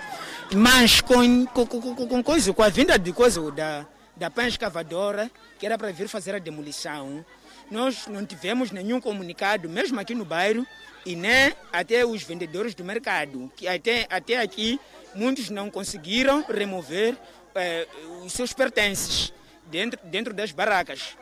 [0.55, 5.31] Mas com, com, com, com, coisa, com a vinda de coisa da, da pá escavadora,
[5.59, 7.25] que era para vir fazer a demolição,
[7.69, 10.65] nós não tivemos nenhum comunicado, mesmo aqui no bairro,
[11.05, 14.81] e nem até os vendedores do mercado, que até, até aqui
[15.15, 17.17] muitos não conseguiram remover
[17.55, 17.87] eh,
[18.25, 19.33] os seus pertences
[19.67, 21.17] dentro, dentro das barracas.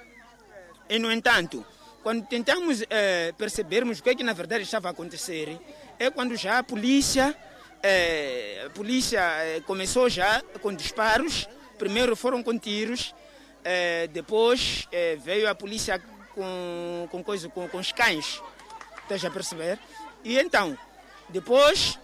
[0.89, 1.65] E, no entanto,
[2.03, 5.59] quando tentamos eh, percebermos o que é que na verdade estava a acontecer,
[5.99, 7.35] é quando já a polícia,
[7.83, 13.15] eh, a polícia eh, começou já com disparos, primeiro foram com tiros,
[14.13, 14.87] depois
[15.25, 15.99] veio a polícia
[16.35, 18.43] com, com, coisa, com, com os cães,
[19.03, 19.79] estás a perceber?
[20.23, 20.77] E então,
[21.31, 21.99] depois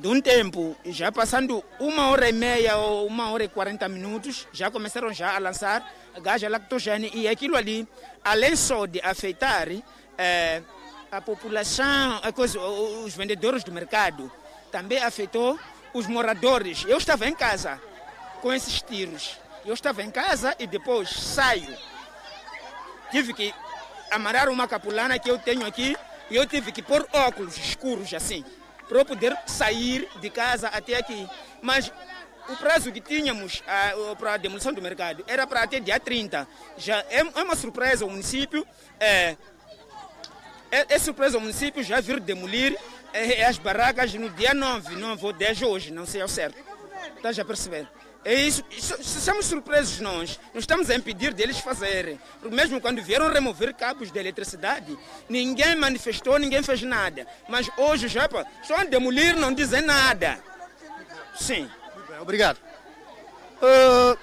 [0.00, 4.46] de um tempo, já passando uma hora e meia ou uma hora e quarenta minutos,
[4.52, 7.86] já começaram já a lançar gás lactogênio e aquilo ali,
[8.24, 9.68] além só de afetar
[10.16, 10.62] eh,
[11.10, 14.30] a população, a coisa, os vendedores do mercado,
[14.70, 15.58] também afetou
[15.92, 16.84] os moradores.
[16.86, 17.80] Eu estava em casa
[18.40, 19.36] com esses tiros.
[19.66, 21.76] Eu estava em casa e depois saio.
[23.10, 23.52] Tive que
[24.10, 25.96] amarrar uma capulana que eu tenho aqui
[26.30, 28.44] e eu tive que pôr óculos escuros assim
[28.88, 31.28] para eu poder sair de casa até aqui.
[31.60, 31.92] Mas
[32.48, 36.48] o prazo que tínhamos ah, para a demolição do mercado era para até dia 30.
[36.76, 38.66] Já é, é uma surpresa o município,
[38.98, 39.36] é,
[40.70, 42.76] é, é surpresa o município já vir demolir
[43.12, 46.58] é, as barracas no dia 9, 9 ou 10 hoje, não sei ao certo.
[47.16, 47.86] Estás a perceber?
[48.28, 48.62] É isso,
[49.24, 50.38] somos surpresos nós.
[50.52, 52.20] Não estamos a impedir deles fazerem.
[52.38, 54.98] Porque mesmo quando vieram remover cabos de eletricidade,
[55.30, 57.26] ninguém manifestou, ninguém fez nada.
[57.48, 60.38] Mas hoje já estão a demolir, não dizem nada.
[61.40, 61.70] Sim.
[62.06, 62.58] Bem, obrigado.
[63.62, 64.18] Uh,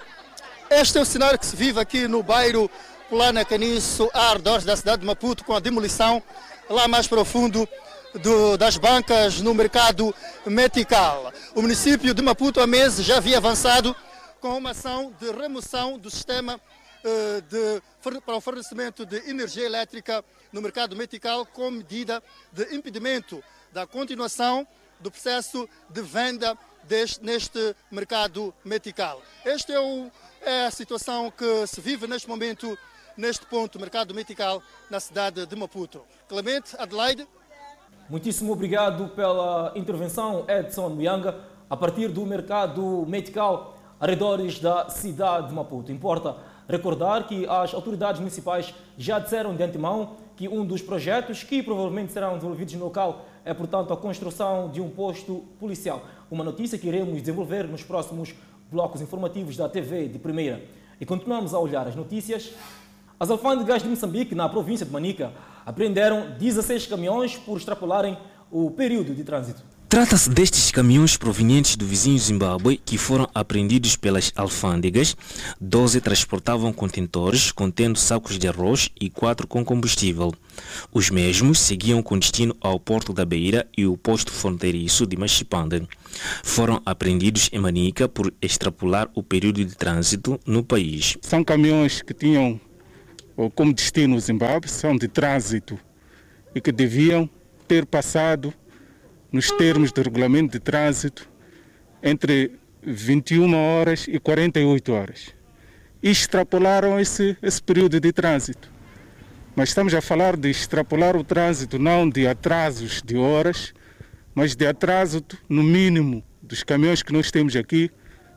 [0.70, 2.70] este é o cenário que se vive aqui no bairro
[3.10, 6.22] Plana Caniço, Ardores, da cidade de Maputo, com a demolição
[6.70, 7.68] lá mais profundo
[8.14, 10.14] do, das bancas no mercado
[10.46, 11.32] metical.
[11.54, 13.94] O município de Maputo há meses já havia avançado
[14.40, 16.60] com uma ação de remoção do sistema
[17.04, 23.42] eh, de, para o fornecimento de energia elétrica no mercado metical com medida de impedimento
[23.72, 24.66] da continuação
[25.00, 29.22] do processo de venda deste, neste mercado metical.
[29.44, 30.10] Esta é,
[30.42, 32.78] é a situação que se vive neste momento
[33.16, 36.04] neste ponto, mercado metical, na cidade de Maputo.
[36.28, 37.26] Clemente, Adelaide,
[38.08, 45.54] Muitíssimo obrigado pela intervenção, Edson Muyanga, a partir do mercado medical arredores da cidade de
[45.54, 45.90] Maputo.
[45.90, 46.36] Importa
[46.68, 52.12] recordar que as autoridades municipais já disseram de antemão que um dos projetos que provavelmente
[52.12, 56.04] serão desenvolvidos no local é, portanto, a construção de um posto policial.
[56.30, 58.32] Uma notícia que iremos desenvolver nos próximos
[58.70, 60.62] blocos informativos da TV de primeira.
[61.00, 62.52] E continuamos a olhar as notícias.
[63.18, 65.32] As alfândegas de Moçambique, na província de Manica,
[65.66, 68.16] apreenderam 16 caminhões por extrapolarem
[68.50, 69.62] o período de trânsito.
[69.88, 75.16] Trata-se destes caminhões provenientes do vizinho Zimbábue que foram apreendidos pelas alfândegas.
[75.60, 80.34] 12 transportavam contentores contendo sacos de arroz e 4 com combustível.
[80.92, 85.86] Os mesmos seguiam com destino ao Porto da Beira e o posto fronteiriço de Machipande.
[86.42, 91.16] Foram apreendidos em Manica por extrapolar o período de trânsito no país.
[91.22, 92.60] São caminhões que tinham
[93.54, 95.78] como destino o Zimbábue, são de trânsito
[96.54, 97.28] e que deviam
[97.68, 98.52] ter passado
[99.30, 101.28] nos termos do regulamento de trânsito
[102.02, 105.34] entre 21 horas e 48 horas.
[106.02, 108.70] E extrapolaram esse, esse período de trânsito.
[109.54, 113.74] Mas estamos a falar de extrapolar o trânsito não de atrasos de horas,
[114.34, 117.90] mas de atraso no mínimo dos caminhões que nós temos aqui.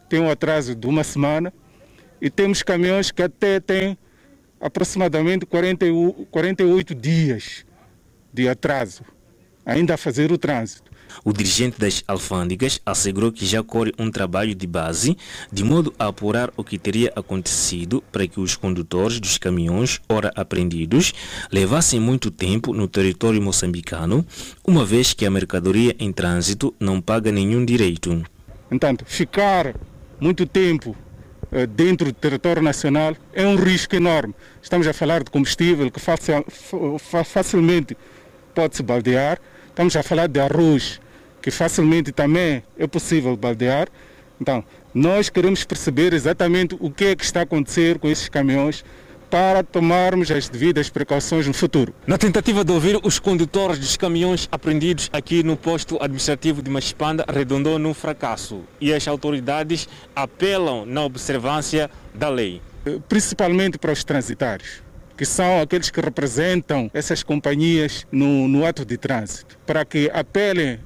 [0.10, 1.54] Tem um atraso de uma semana
[2.22, 3.98] e temos caminhões que até têm
[4.60, 7.66] aproximadamente 48 dias
[8.34, 9.04] de atraso,
[9.66, 10.90] ainda a fazer o trânsito.
[11.24, 15.18] O dirigente das alfândegas assegurou que já corre um trabalho de base,
[15.52, 20.32] de modo a apurar o que teria acontecido para que os condutores dos caminhões, ora
[20.36, 21.14] apreendidos,
[21.52, 24.26] levassem muito tempo no território moçambicano,
[24.66, 28.24] uma vez que a mercadoria em trânsito não paga nenhum direito.
[28.72, 29.76] Entanto, ficar
[30.20, 30.96] muito tempo
[31.70, 34.36] dentro do território nacional é um risco enorme.
[34.62, 36.00] Estamos a falar de combustível que
[37.24, 37.98] facilmente
[38.54, 39.40] pode-se baldear.
[39.68, 41.00] Estamos a falar de arroz
[41.42, 43.88] que facilmente também é possível baldear.
[44.42, 48.84] Então, nós queremos perceber exatamente o que é que está a acontecer com esses caminhões
[49.30, 51.94] para tomarmos as devidas precauções no futuro.
[52.08, 57.24] Na tentativa de ouvir os condutores dos caminhões apreendidos aqui no posto administrativo de Machipanda,
[57.28, 62.62] arredondou num fracasso e as autoridades apelam na observância da lei.
[62.86, 64.82] Eh, principalmente para os transitários
[65.20, 70.80] que são aqueles que representam essas companhias no, no ato de trânsito, para que apelem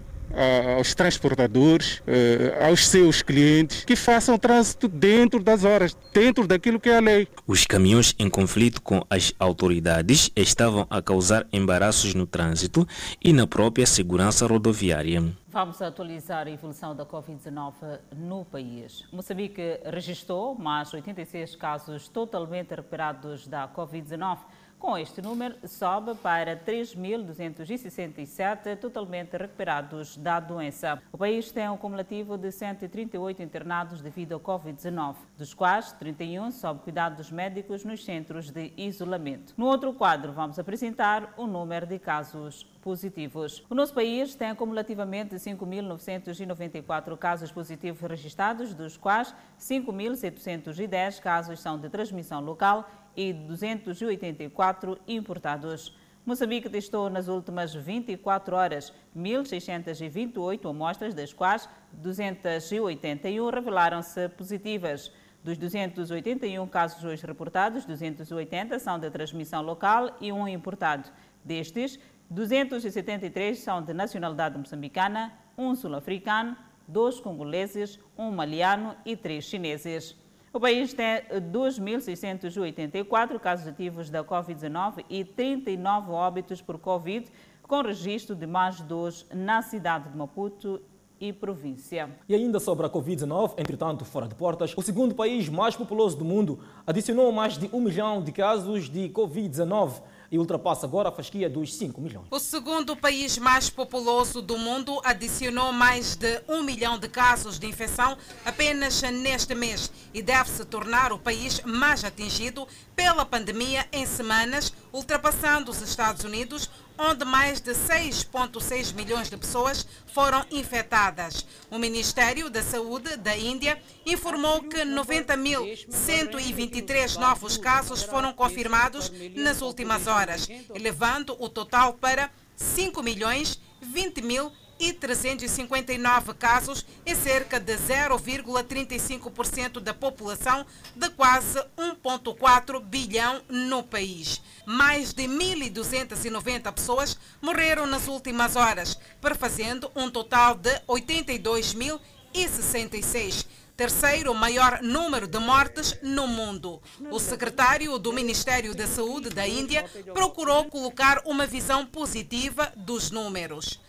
[0.76, 6.89] aos transportadores, eh, aos seus clientes, que façam trânsito dentro das horas, dentro daquilo que
[6.89, 7.28] é a lei.
[7.46, 12.88] Os caminhões em conflito com as autoridades estavam a causar embaraços no trânsito
[13.24, 15.24] e na própria segurança rodoviária.
[15.54, 17.74] Vamos atualizar a evolução da Covid-19
[18.17, 19.06] no país.
[19.12, 24.39] Moçambique registrou mais 86 casos totalmente recuperados da Covid-19
[24.84, 31.02] Com este número, sobe para 3.267 totalmente recuperados da doença.
[31.10, 36.82] O país tem um cumulativo de 138 internados devido ao Covid-19, dos quais 31 sob
[36.82, 39.54] cuidados médicos nos centros de isolamento.
[39.56, 43.63] No outro quadro, vamos apresentar o número de casos positivos.
[43.69, 51.89] O nosso país tem acumulativamente 5.994 casos positivos registrados, dos quais 5.710 casos são de
[51.89, 55.95] transmissão local e 284 importados.
[56.26, 65.12] Moçambique testou nas últimas 24 horas 1.628 amostras, das quais 281 revelaram-se positivas.
[65.43, 71.10] Dos 281 casos hoje reportados, 280 são de transmissão local e um importado.
[71.43, 71.99] Destes,
[72.30, 76.56] 273 são de nacionalidade moçambicana, um sul-africano,
[76.88, 80.15] dois congoleses, um maliano e três chineses.
[80.54, 87.26] O país tem 2.684 casos ativos da Covid-19 e 39 óbitos por Covid,
[87.63, 90.80] com registro de mais dois na cidade de Maputo
[91.20, 92.08] e província.
[92.30, 96.24] E ainda sobre a Covid-19, entretanto, fora de portas, o segundo país mais populoso do
[96.24, 101.48] mundo adicionou mais de um milhão de casos de Covid-19 e ultrapassa agora a fasquia
[101.48, 102.26] dos 5 milhões.
[102.32, 107.67] O segundo país mais populoso do mundo adicionou mais de um milhão de casos de
[107.67, 114.08] infecção apenas neste mês e deve se tornar o país mais atingido pela pandemia em
[114.08, 121.45] semanas, ultrapassando os Estados Unidos, onde mais de 6,6 milhões de pessoas foram infectadas.
[121.69, 130.08] O Ministério da Saúde da Índia informou que 90.123 novos casos foram confirmados nas últimas
[130.08, 134.51] horas, elevando o total para 5 milhões 20 mil
[134.84, 144.41] e 359 casos em cerca de 0,35% da população de quase 1,4 bilhão no país.
[144.65, 154.82] Mais de 1.290 pessoas morreram nas últimas horas, perfazendo um total de 82.066 terceiro maior
[154.82, 156.82] número de mortes no mundo.
[157.12, 163.80] O secretário do Ministério da Saúde da Índia procurou colocar uma visão positiva dos números.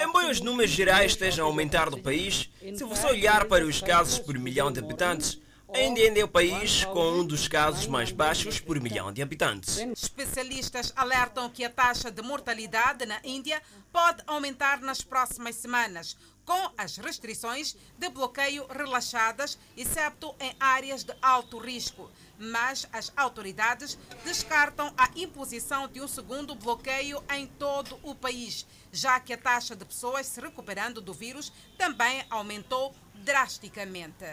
[0.00, 4.18] Embora os números gerais estejam a aumentar no país, se você olhar para os casos
[4.18, 5.38] por milhão de habitantes,
[5.74, 9.78] ainda é o país com um dos casos mais baixos por milhão de habitantes.
[9.78, 13.60] Especialistas alertam que a taxa de mortalidade na Índia
[13.92, 21.14] pode aumentar nas próximas semanas, com as restrições de bloqueio relaxadas, exceto em áreas de
[21.20, 22.10] alto risco.
[22.38, 29.20] Mas as autoridades descartam a imposição de um segundo bloqueio em todo o país, já
[29.20, 34.24] que a taxa de pessoas se recuperando do vírus também aumentou drasticamente.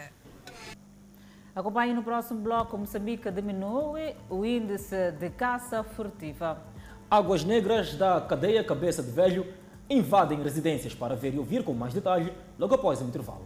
[1.54, 2.78] Acompanhe no próximo bloco.
[2.78, 6.62] Moçambique diminui o índice de caça furtiva.
[7.10, 9.52] Águas negras da cadeia Cabeça de Velho
[9.90, 13.44] invadem residências para ver e ouvir com mais detalhe logo após o intervalo.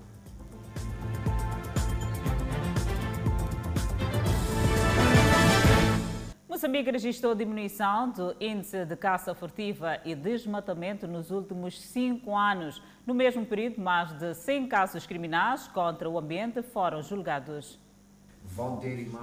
[6.47, 12.81] Moçambique registrou diminuição do índice de caça furtiva e desmatamento nos últimos cinco anos.
[13.07, 17.79] No mesmo período, mais de 100 casos criminais contra o ambiente foram julgados.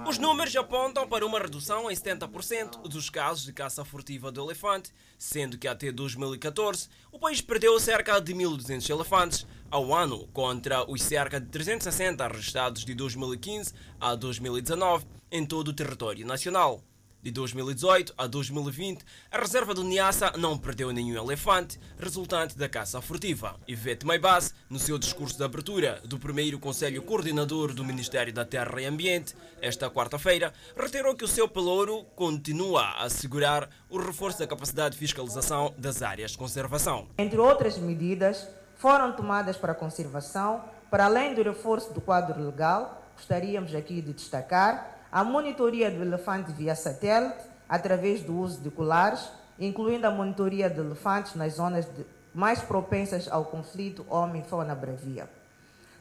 [0.06, 4.92] Os números apontam para uma redução em 70% dos casos de caça furtiva do elefante,
[5.22, 11.00] sendo que até 2014 o país perdeu cerca de 1.200 elefantes ao ano, contra os
[11.00, 16.82] cerca de 360 registrados de 2015 a 2019 em todo o território nacional.
[17.22, 23.00] De 2018 a 2020, a reserva do Niassa não perdeu nenhum elefante, resultante da caça
[23.00, 23.54] furtiva.
[23.68, 28.82] Ivete Maibas, no seu discurso de abertura do primeiro Conselho Coordenador do Ministério da Terra
[28.82, 34.46] e Ambiente, esta quarta-feira, reiterou que o seu pelouro continua a assegurar o reforço da
[34.48, 37.06] capacidade de fiscalização das áreas de conservação.
[37.16, 43.00] Entre outras medidas, foram tomadas para a conservação, para além do reforço do quadro legal,
[43.14, 49.28] gostaríamos aqui de destacar a monitoria do elefante via satélite, através do uso de colares,
[49.58, 55.28] incluindo a monitoria de elefantes nas zonas de, mais propensas ao conflito homem-fauna-bravia.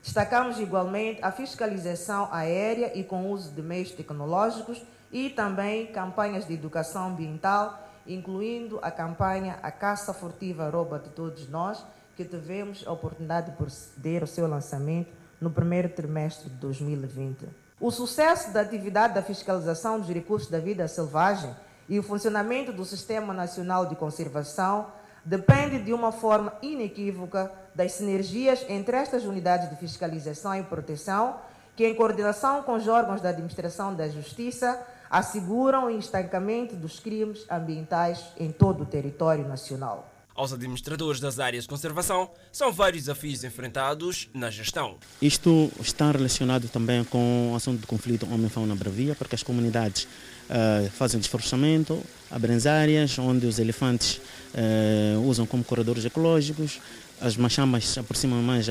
[0.01, 4.81] Destacamos igualmente a fiscalização aérea e com uso de meios tecnológicos
[5.11, 11.47] e também campanhas de educação ambiental, incluindo a campanha A Caça Furtiva Rouba de Todos
[11.49, 11.83] Nós,
[12.15, 17.60] que tivemos a oportunidade de proceder ao seu lançamento no primeiro trimestre de 2020.
[17.81, 21.49] O sucesso da atividade da fiscalização dos recursos da vida selvagem
[21.89, 24.85] e o funcionamento do Sistema Nacional de Conservação
[25.25, 31.37] depende de uma forma inequívoca das sinergias entre estas unidades de fiscalização e proteção,
[31.75, 34.79] que, em coordenação com os órgãos da administração da justiça,
[35.09, 40.07] asseguram o estancamento dos crimes ambientais em todo o território nacional.
[40.33, 44.97] Aos administradores das áreas de conservação, são vários desafios enfrentados na gestão.
[45.21, 50.07] Isto está relacionado também com o assunto do conflito homem-fauna bravia, porque as comunidades
[50.49, 54.21] uh, fazem desflorestamento, abrem áreas onde os elefantes
[54.53, 56.79] uh, usam como corredores ecológicos,
[57.19, 58.67] as machamas aproximam mais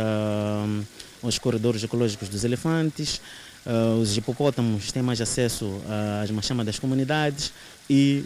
[1.23, 3.21] aos corredores ecológicos dos elefantes,
[3.67, 5.81] uh, os hipopótamos têm mais acesso
[6.23, 7.53] às machamas das comunidades
[7.89, 8.25] e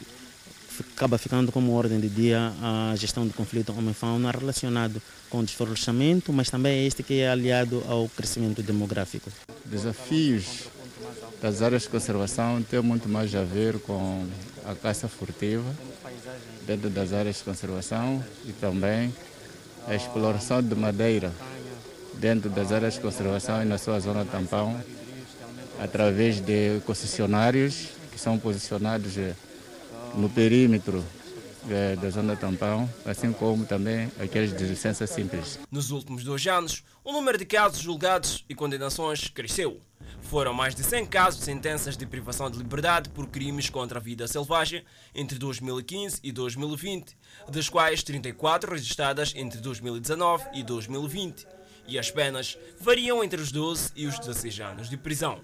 [0.80, 5.00] acaba ficando como ordem de dia a gestão do conflito homem-fauna relacionado
[5.30, 9.30] com o desflorestamento, mas também é este que é aliado ao crescimento demográfico.
[9.64, 10.68] Desafios
[11.40, 14.26] das áreas de conservação têm muito mais a ver com
[14.64, 15.74] a caça furtiva
[16.66, 19.14] dentro das áreas de conservação e também
[19.86, 21.32] a exploração de madeira
[22.14, 24.80] dentro das áreas de conservação e na sua zona tampão
[25.78, 29.16] através de concessionários que são posicionados
[30.16, 31.04] no perímetro
[32.00, 35.58] da zona tampão, assim como também aqueles de licença simples.
[35.70, 39.80] Nos últimos dois anos, o número de casos julgados e condenações cresceu.
[40.22, 44.02] Foram mais de 100 casos de sentenças de privação de liberdade por crimes contra a
[44.02, 44.82] vida selvagem
[45.14, 47.16] entre 2015 e 2020,
[47.48, 51.46] das quais 34 registradas entre 2019 e 2020.
[51.86, 55.40] E as penas variam entre os 12 e os 16 anos de prisão.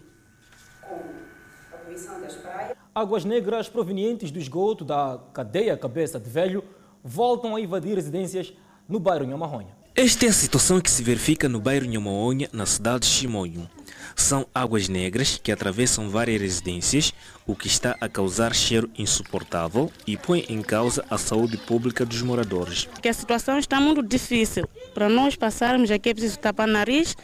[2.94, 6.64] Águas negras provenientes do esgoto da cadeia Cabeça de Velho
[7.02, 8.52] voltam a invadir residências
[8.88, 9.80] no bairro Nhamarronha.
[9.94, 13.68] Esta é a situação que se verifica no bairro Nhamarronha, na cidade de Chimonho.
[14.14, 17.12] São águas negras que atravessam várias residências,
[17.46, 22.22] o que está a causar cheiro insuportável e põe em causa a saúde pública dos
[22.22, 22.88] moradores.
[23.02, 24.68] Que a situação está muito difícil.
[24.94, 27.16] Para nós passarmos aqui é preciso tapar o nariz,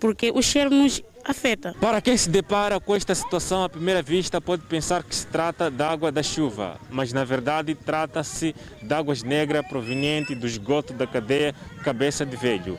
[0.00, 1.74] porque o cheiro nos afeta.
[1.80, 5.70] Para quem se depara com esta situação à primeira vista pode pensar que se trata
[5.70, 11.06] da água da chuva, mas na verdade trata-se de águas negras provenientes do esgoto da
[11.06, 12.78] cadeia Cabeça de Velho.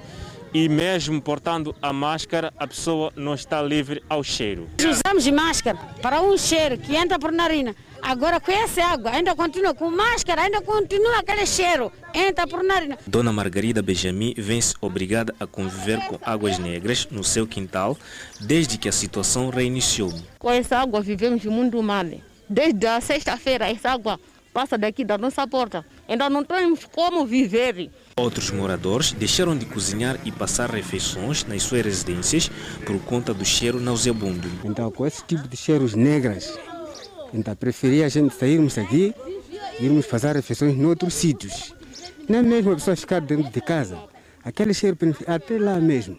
[0.54, 4.70] E mesmo portando a máscara, a pessoa não está livre ao cheiro.
[4.80, 7.76] Usamos máscara para um cheiro que entra por narina.
[8.02, 12.98] Agora com essa água ainda continua com máscara, ainda continua aquele cheiro, entra por narina.
[13.08, 17.98] Dona Margarida Benjamin vem-se obrigada a conviver com águas negras no seu quintal
[18.40, 20.14] desde que a situação reiniciou.
[20.40, 22.06] Com essa água vivemos muito mal.
[22.48, 24.20] Desde a sexta-feira essa água
[24.56, 25.86] passa daqui da nossa porta.
[26.08, 27.92] Ainda não temos como viver.
[28.16, 32.50] Outros moradores deixaram de cozinhar e passar refeições nas suas residências
[32.86, 34.50] por conta do cheiro nauseabundo.
[34.64, 36.58] Então, com esse tipo de cheiros negras,
[37.36, 39.14] então preferia a gente sairmos aqui
[39.80, 41.74] e irmos fazer refeições em outros sítios.
[42.28, 44.00] Não é mesmo a pessoa ficar dentro de casa.
[44.44, 46.18] Aquele cheiro até lá mesmo.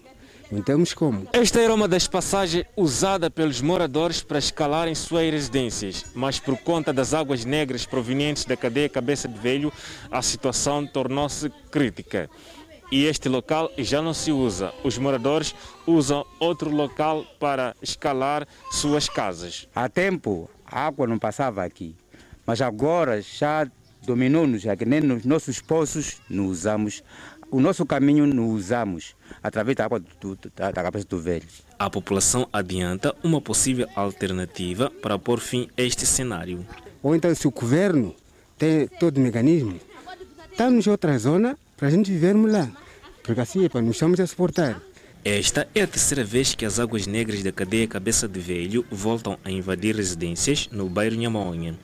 [0.52, 1.26] Não temos como.
[1.32, 6.92] Esta era uma das passagens usadas pelos moradores para escalarem suas residências, mas por conta
[6.92, 9.72] das águas negras provenientes da cadeia Cabeça de Velho,
[10.08, 12.30] a situação tornou-se crítica.
[12.92, 14.72] E este local já não se usa.
[14.84, 15.52] Os moradores
[15.84, 19.66] usam outro local para escalar suas casas.
[19.74, 21.94] Há tempo a água não passava aqui,
[22.46, 23.68] mas agora já
[24.04, 27.02] dominou-nos, já que nem nos nossos poços não usamos
[27.50, 31.46] o nosso caminho não usamos através da água do, da, da cabeça do velho.
[31.78, 36.66] A população adianta uma possível alternativa para pôr fim a este cenário.
[37.02, 38.14] Ou então, se o governo
[38.58, 39.78] tem todo o mecanismo,
[40.50, 42.68] está-nos outra zona para a gente vivermos lá.
[43.22, 44.80] Porque assim é para nos estamos a suportar.
[45.28, 49.36] Esta é a terceira vez que as águas negras da cadeia Cabeça de Velho voltam
[49.44, 51.74] a invadir residências no bairro Nhamaonha.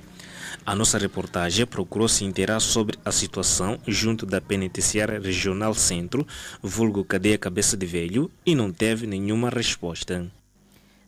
[0.64, 6.24] A nossa reportagem procurou se inteirar sobre a situação junto da Penitenciária Regional Centro,
[6.62, 10.30] vulgo Cadeia Cabeça de Velho, e não teve nenhuma resposta.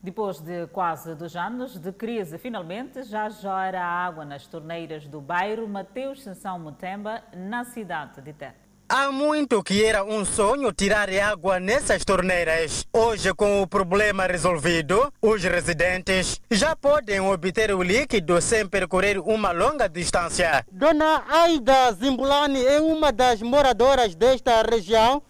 [0.02, 5.68] Depois de quase dois anos de crise, finalmente já jora água nas torneiras do bairro
[5.68, 8.63] Mateus Sensão Mutemba, na cidade de Tete.
[8.86, 12.86] Há muito que era um sonho tirar água nessas torneiras.
[12.92, 19.52] Hoje, com o problema resolvido, os residentes já podem obter o líquido sem percorrer uma
[19.52, 20.66] longa distância.
[20.70, 25.22] Dona Aida Zimbulani é uma das moradoras desta região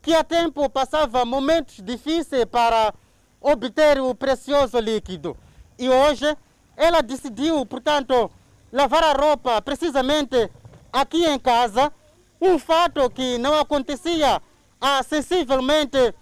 [0.00, 2.94] que há tempo passava momentos difíceis para
[3.40, 5.36] obter o precioso líquido.
[5.76, 6.36] E hoje
[6.76, 8.30] ela decidiu, portanto,
[8.72, 10.48] lavar a roupa precisamente
[10.92, 11.92] aqui em casa
[12.40, 14.40] um fato que não acontecia
[14.80, 16.14] há sensivelmente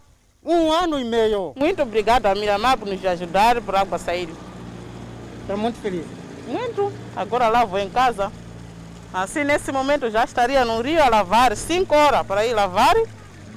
[0.44, 1.52] um ano e meio.
[1.56, 4.28] Muito obrigada a Miramar por nos ajudar para a água sair.
[5.42, 6.04] Estou muito feliz.
[6.46, 6.92] Muito.
[7.14, 8.32] Agora lavo em casa.
[9.12, 13.06] Assim, nesse momento, já estaria no rio a lavar, cinco horas para ir lavar e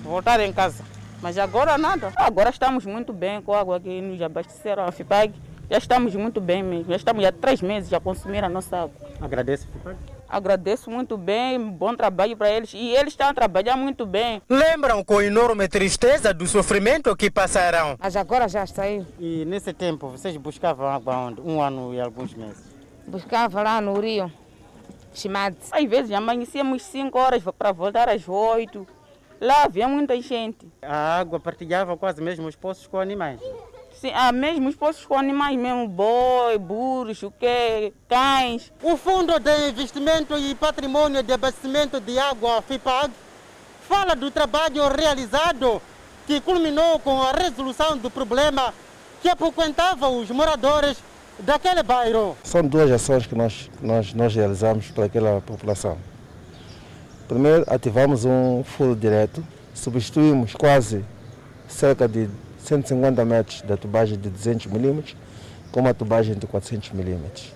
[0.03, 0.83] voltar em casa.
[1.21, 2.11] Mas agora nada.
[2.15, 5.33] Agora estamos muito bem com a água que nos abasteceram a FIPAG.
[5.69, 6.89] Já estamos muito bem mesmo.
[6.89, 8.95] Já estamos há três meses a consumir a nossa água.
[9.21, 9.67] Agradece,
[10.31, 14.41] Agradeço muito bem, bom trabalho para eles e eles estão a trabalhar muito bem.
[14.49, 17.97] Lembram com enorme tristeza do sofrimento que passaram.
[17.99, 19.05] Mas agora já saiu.
[19.19, 21.41] E nesse tempo vocês buscavam água onde?
[21.41, 22.63] Um ano e alguns meses.
[23.05, 24.31] Buscava lá no Rio,
[25.13, 25.57] Chimade.
[25.69, 28.87] Às vezes amanhecíamos 5 horas para voltar às 8.
[29.41, 30.65] Lá havia muita gente.
[30.81, 33.41] A água partilhava quase mesmo os poços com animais.
[34.01, 38.73] Sim, há mesmo os poços com animais mesmo, boi, burros, o quê, cães.
[38.81, 43.11] O Fundo de Investimento e Patrimônio de Abastecimento de Água, FIPAG,
[43.87, 45.79] fala do trabalho realizado
[46.25, 48.73] que culminou com a resolução do problema
[49.21, 50.97] que apoquentava os moradores
[51.37, 52.35] daquele bairro.
[52.43, 55.95] São duas ações que nós, nós, nós realizamos para aquela população.
[57.27, 59.45] Primeiro, ativamos um furo direto,
[59.75, 61.05] substituímos quase
[61.67, 62.27] cerca de
[62.63, 65.15] 150 metros da tubagem de 200 milímetros
[65.71, 67.53] com uma tubagem de 400 milímetros.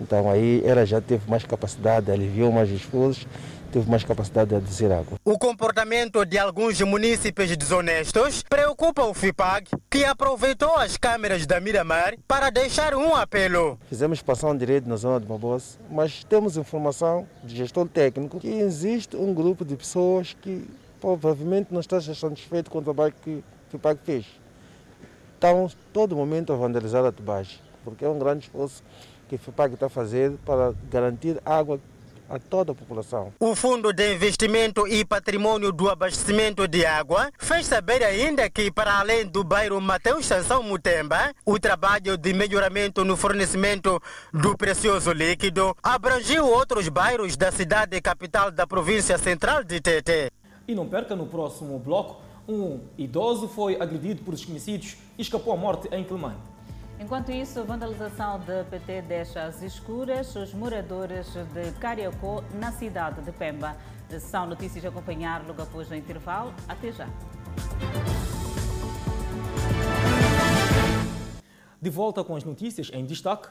[0.00, 3.26] Então aí ela já teve mais capacidade, aliviou mais os furos,
[3.70, 5.18] teve mais capacidade de aduzir água.
[5.24, 12.14] O comportamento de alguns munícipes desonestos preocupa o FIPAG, que aproveitou as câmeras da Miramar
[12.26, 13.78] para deixar um apelo.
[13.88, 18.48] Fizemos expansão de rede na zona de Mabosse, mas temos informação de gestor técnico que
[18.48, 20.68] existe um grupo de pessoas que
[21.00, 23.42] provavelmente não está satisfeito com o trabalho que
[23.72, 24.26] o FIPAG fez.
[25.34, 28.82] Estão todo momento a vandalizar a tubagem, porque é um grande esforço
[29.28, 31.80] que o FIPAG está fazendo para garantir água
[32.28, 33.32] a toda a população.
[33.38, 38.98] O Fundo de Investimento e Patrimônio do Abastecimento de Água fez saber ainda que, para
[38.98, 44.00] além do bairro Mateus Sansão Mutemba, o trabalho de melhoramento no fornecimento
[44.32, 50.32] do precioso líquido abrangiu outros bairros da cidade capital da província central de Tete.
[50.66, 55.56] E não perca no próximo bloco, um idoso foi agredido por desconhecidos e escapou à
[55.56, 56.38] morte em Quelimane.
[56.98, 63.22] Enquanto isso, a vandalização de PT deixa às escuras os moradores de Cariacó, na cidade
[63.22, 63.76] de Pemba.
[64.20, 66.52] São notícias a acompanhar logo após o intervalo.
[66.68, 67.08] Até já.
[71.80, 73.48] De volta com as notícias em destaque.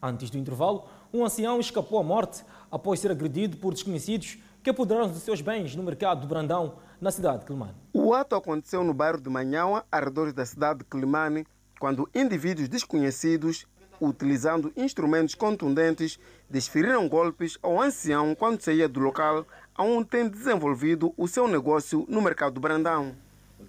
[0.00, 5.10] Antes do intervalo, um ancião escapou à morte após ser agredido por desconhecidos que apoderaram
[5.10, 7.74] de seus bens no mercado do Brandão, na cidade de Quelimane.
[7.92, 11.44] O ato aconteceu no bairro de Manhaua, arredores da cidade de Quelimane,
[11.80, 13.66] quando indivíduos desconhecidos,
[14.00, 19.44] utilizando instrumentos contundentes, desferiram golpes ao ancião quando saía do local
[19.76, 23.16] onde tem desenvolvido o seu negócio no mercado do Brandão.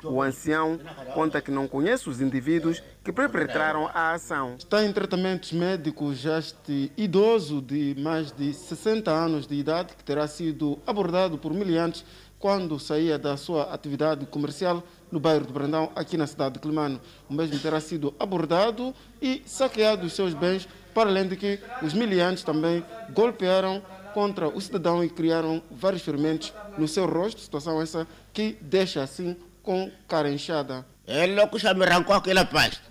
[0.04, 0.80] O ancião
[1.14, 4.56] conta que não conhece os indivíduos que perpetraram a ação.
[4.58, 10.28] Está em tratamentos médicos este idoso de mais de 60 anos de idade que terá
[10.28, 12.04] sido abordado por miliantes
[12.44, 17.00] quando saía da sua atividade comercial no bairro de Brandão, aqui na cidade de Climano.
[17.30, 21.94] O mesmo terá sido abordado e saqueado os seus bens, para além de que os
[21.94, 22.84] miliantes também
[23.14, 23.82] golpearam
[24.14, 29.38] contra o cidadão e criaram vários ferimentos no seu rosto, situação essa que deixa assim
[29.62, 30.86] com cara inchada.
[31.08, 32.84] Ele logo já me arrancou aquela pasta.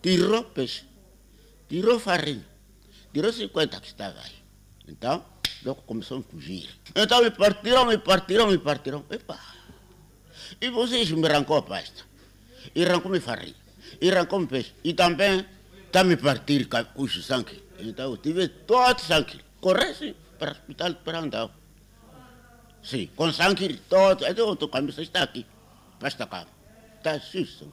[0.00, 0.86] Tirou peixe,
[1.68, 2.46] tirou farinha,
[3.12, 4.32] tirou 50 que estava aí.
[4.88, 5.22] Então,
[5.64, 6.68] logo começou a fugir.
[6.94, 9.04] Então me partiram, me partiram, me partiram.
[9.10, 9.38] Epa.
[10.60, 12.04] E vocês me arrancou a pasta.
[12.74, 13.54] E arrancou-me farinha.
[14.00, 14.72] E arrancou-me peixe.
[14.84, 15.44] E também
[15.86, 17.62] está me partir com os sangue.
[17.78, 19.40] Então eu tive todo sangue.
[19.60, 21.50] Corresse para o hospital para andar.
[22.82, 24.24] Sim, com sangue todo.
[24.26, 25.46] Então a camisa está aqui.
[26.00, 26.46] Basta cá.
[26.96, 27.72] Está cheio de sangue.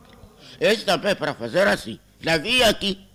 [0.59, 1.99] Esse também é para fazer assim.
[2.19, 3.05] Já vi aqui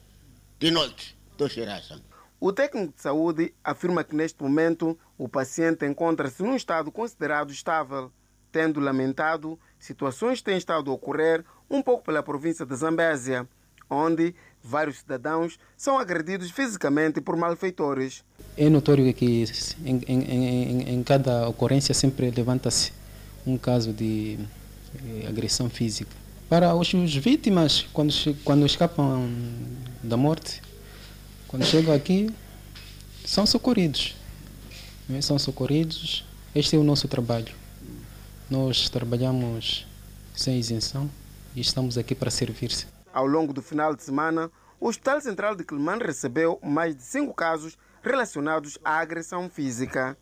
[0.58, 1.16] de noite.
[1.32, 2.09] Estou cheirando sangue.
[2.42, 8.10] O técnico de saúde afirma que neste momento o paciente encontra-se num estado considerado estável,
[8.50, 13.46] tendo lamentado situações que têm estado a ocorrer um pouco pela província de Zambésia,
[13.90, 18.24] onde vários cidadãos são agredidos fisicamente por malfeitores.
[18.56, 19.44] É notório que
[19.84, 22.94] em, em, em, cada ocorrência sempre levanta-se
[23.46, 24.38] um caso de
[25.28, 26.10] agressão física.
[26.48, 28.14] Para os vítimas, quando,
[28.44, 29.28] quando escapam
[30.02, 30.62] da morte,
[31.50, 32.32] quando chegam aqui,
[33.24, 34.14] são socorridos.
[35.08, 35.20] Né?
[35.20, 36.24] São socorridos.
[36.54, 37.52] Este é o nosso trabalho.
[38.48, 39.84] Nós trabalhamos
[40.32, 41.10] sem isenção
[41.56, 42.86] e estamos aqui para servir-se.
[43.12, 44.48] Ao longo do final de semana,
[44.78, 50.16] o Hospital Central de Quelimane recebeu mais de cinco casos relacionados à agressão física.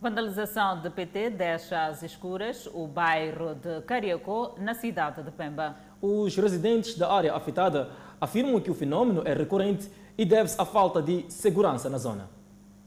[0.00, 5.76] Vandalização de PT deixa às escuras o bairro de Cariacó, na cidade de Pemba.
[6.00, 7.90] Os residentes da área afetada
[8.20, 12.36] afirmam que o fenômeno é recorrente e deve-se à falta de segurança na zona.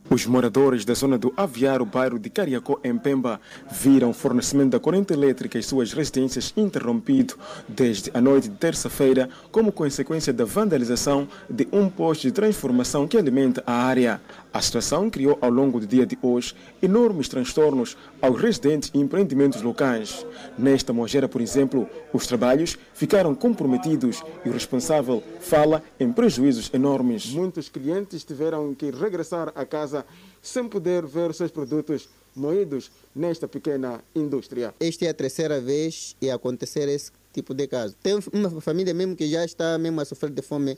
[0.10, 4.80] Os moradores da zona do Aviário, bairro de Cariacó, em Pemba, viram o fornecimento da
[4.80, 7.36] corrente elétrica em suas residências interrompido
[7.68, 13.20] desde a noite de terça-feira, como consequência da vandalização de um posto de transformação que
[13.20, 14.20] alimenta a área.
[14.52, 19.62] A situação criou ao longo do dia de hoje enormes transtornos aos residentes e empreendimentos
[19.62, 20.26] locais.
[20.58, 27.28] Nesta Mogera, por exemplo, os trabalhos ficaram comprometidos e o responsável fala em prejuízos enormes.
[27.28, 30.04] Muitos clientes tiveram que regressar a casa
[30.42, 34.74] sem poder ver seus produtos moídos nesta pequena indústria.
[34.80, 37.96] Esta é a terceira vez e acontecer esse tipo de caso.
[38.02, 40.78] Tem uma família mesmo que já está mesmo a sofrer de fome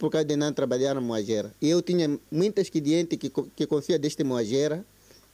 [0.00, 1.52] por causa de não trabalhar na moagera.
[1.60, 4.82] E eu tinha muitas clientes que, que confiam deste moagera,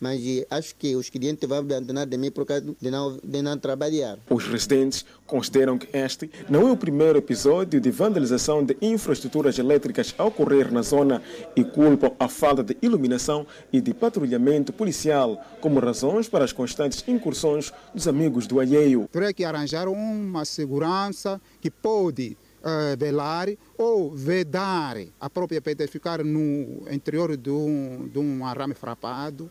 [0.01, 3.57] mas acho que os clientes vão abandonar de mim por causa de não, de não
[3.57, 4.19] trabalhar.
[4.29, 10.15] Os residentes consideram que este não é o primeiro episódio de vandalização de infraestruturas elétricas
[10.19, 11.23] a ocorrer na zona
[11.55, 17.05] e culpam a falta de iluminação e de patrulhamento policial como razões para as constantes
[17.07, 19.09] incursões dos amigos do alheio.
[19.13, 22.37] Teria que arranjar uma segurança que pode
[22.67, 23.49] uh, velar
[23.79, 29.51] ou vedar a própria PT ficar no interior de um, de um arame frapado.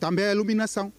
[0.00, 0.92] Também a iluminação.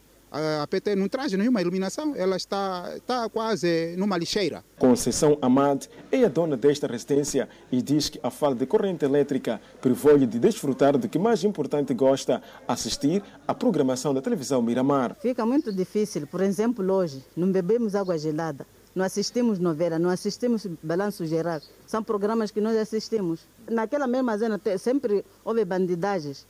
[0.62, 4.66] A PT não traz nenhuma iluminação, ela está, está quase numa lixeira.
[4.78, 9.62] Conceição Amad é a dona desta residência e diz que a falta de corrente elétrica
[9.80, 15.16] privou-lhe de desfrutar do que mais importante gosta, assistir à programação da televisão Miramar.
[15.22, 20.66] Fica muito difícil, por exemplo, hoje, não bebemos água gelada não assistimos novela, não assistimos
[20.82, 21.60] balanço geral.
[21.86, 23.42] São programas que nós assistimos.
[23.70, 26.48] Naquela mesma zona sempre houve bandidagens.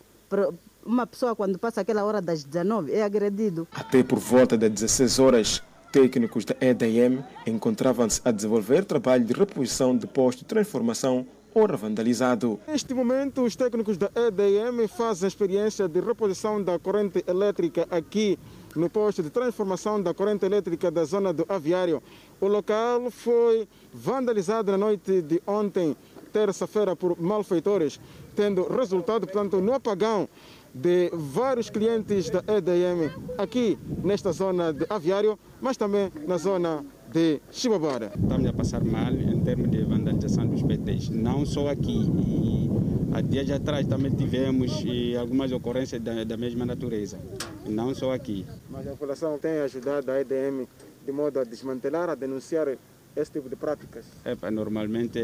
[0.86, 3.68] Uma pessoa, quando passa aquela hora das 19, é agredido.
[3.74, 9.98] Até por volta das 16 horas, técnicos da EDM encontravam-se a desenvolver trabalho de reposição
[9.98, 11.26] de posto de transformação
[11.56, 12.60] ora vandalizado.
[12.68, 18.38] Neste momento, os técnicos da EDM fazem a experiência de reposição da corrente elétrica aqui
[18.76, 22.02] no posto de transformação da corrente elétrica da zona do aviário.
[22.40, 25.96] O local foi vandalizado na noite de ontem,
[26.34, 28.00] terça-feira, por malfeitores,
[28.36, 30.28] tendo resultado, portanto, no apagão
[30.74, 37.42] de vários clientes da EDM aqui nesta zona de aviário, mas também na zona de
[37.52, 38.12] Chibabara.
[38.22, 42.10] Estamos a passar mal em termos de vandalização dos PTs, não só aqui.
[42.28, 42.70] E
[43.14, 44.84] há dias atrás também tivemos
[45.20, 47.20] algumas ocorrências da, da mesma natureza,
[47.66, 48.46] não só aqui.
[48.70, 50.66] Mas a população tem ajudado a EDM
[51.06, 52.68] de modo a desmantelar, a denunciar
[53.16, 54.06] esse tipo de práticas?
[54.26, 55.20] É, normalmente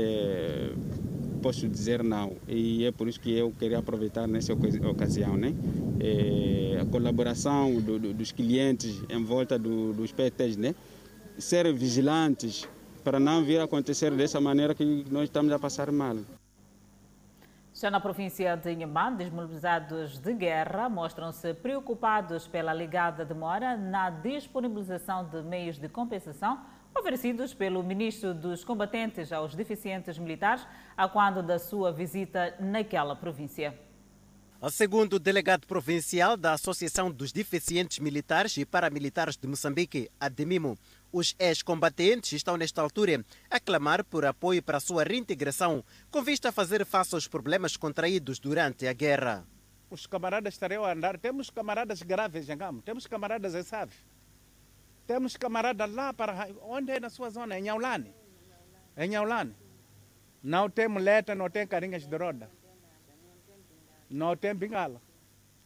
[1.41, 5.53] posso dizer não e é por isso que eu queria aproveitar nessa ocasião, né?
[5.99, 10.75] É, a colaboração do, do, dos clientes em volta do, dos PTs, né?
[11.37, 12.67] Ser vigilantes
[13.03, 16.17] para não vir a acontecer dessa maneira que nós estamos a passar mal.
[17.73, 25.27] Já na província de Inhambane, desmobilizados de guerra mostram-se preocupados pela ligada demora na disponibilização
[25.27, 26.59] de meios de compensação
[26.93, 33.73] oferecidos pelo ministro dos combatentes aos deficientes militares a quando da sua visita naquela província.
[34.69, 40.77] Segundo o delegado provincial da Associação dos Deficientes Militares e Paramilitares de Moçambique, ADEMIMO,
[41.11, 46.49] os ex-combatentes estão, nesta altura, a clamar por apoio para a sua reintegração, com vista
[46.49, 49.45] a fazer face aos problemas contraídos durante a guerra.
[49.89, 51.17] Os camaradas estariam a andar.
[51.17, 53.93] Temos camaradas graves em Gamo, temos camaradas em Save,
[55.05, 56.47] temos camaradas lá para.
[56.61, 57.59] Onde é na sua zona?
[57.59, 58.15] Em Aulane.
[58.95, 59.53] Em Aulane.
[60.41, 62.49] Não tem muleta, não tem carinhas de roda.
[64.09, 65.01] Não tem bengala.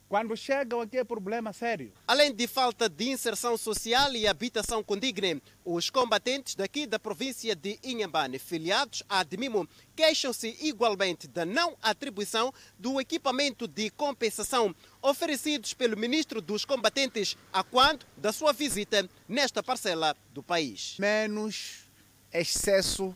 [0.08, 1.92] Quando chegam aqui é problema sério.
[2.08, 7.80] Além de falta de inserção social e habitação condigna, os combatentes daqui da província de
[7.84, 15.98] Inhambane, filiados à Admimo, queixam-se igualmente da não atribuição do equipamento de compensação oferecidos pelo
[15.98, 20.98] ministro dos combatentes a quando da sua visita nesta parcela do país.
[21.00, 21.86] Menos
[22.32, 23.16] excesso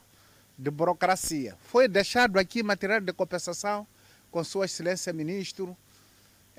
[0.58, 1.56] de burocracia.
[1.62, 3.86] Foi deixado aqui material de compensação
[4.32, 5.78] com Sua Excelência Ministro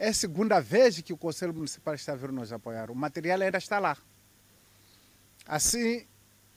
[0.01, 2.91] é a segunda vez que o Conselho Municipal está vindo nos apoiar.
[2.91, 3.99] O material ainda está lá.
[5.47, 6.07] Assim,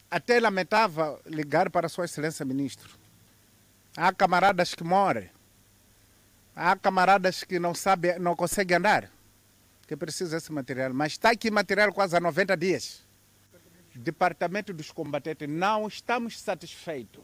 [0.09, 2.97] até lamentava ligar para Sua Excelência Ministro.
[3.97, 5.29] Há camaradas que morrem.
[6.55, 9.11] Há camaradas que não sabem, não conseguem andar,
[9.87, 10.93] que precisam desse material.
[10.93, 13.05] Mas está aqui material quase há 90 dias.
[13.93, 17.21] Departamento dos combatentes, não estamos satisfeitos.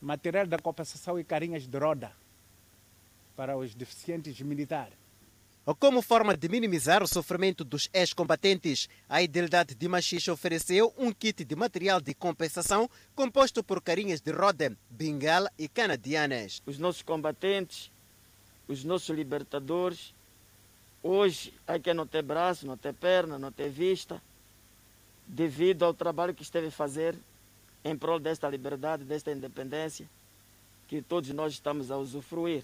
[0.00, 2.12] Material da compensação e carinhas de roda
[3.36, 5.01] para os deficientes militares.
[5.78, 11.44] Como forma de minimizar o sofrimento dos ex-combatentes, a Idealidade de Machixe ofereceu um kit
[11.44, 16.62] de material de compensação composto por carinhas de roda, bengala e canadianas.
[16.66, 17.90] Os nossos combatentes,
[18.66, 20.12] os nossos libertadores
[21.02, 24.22] Hoje, há quem não tem braço, não tem perna, não tem vista,
[25.26, 27.16] devido ao trabalho que esteve a fazer
[27.84, 30.08] em prol desta liberdade, desta independência,
[30.86, 32.62] que todos nós estamos a usufruir.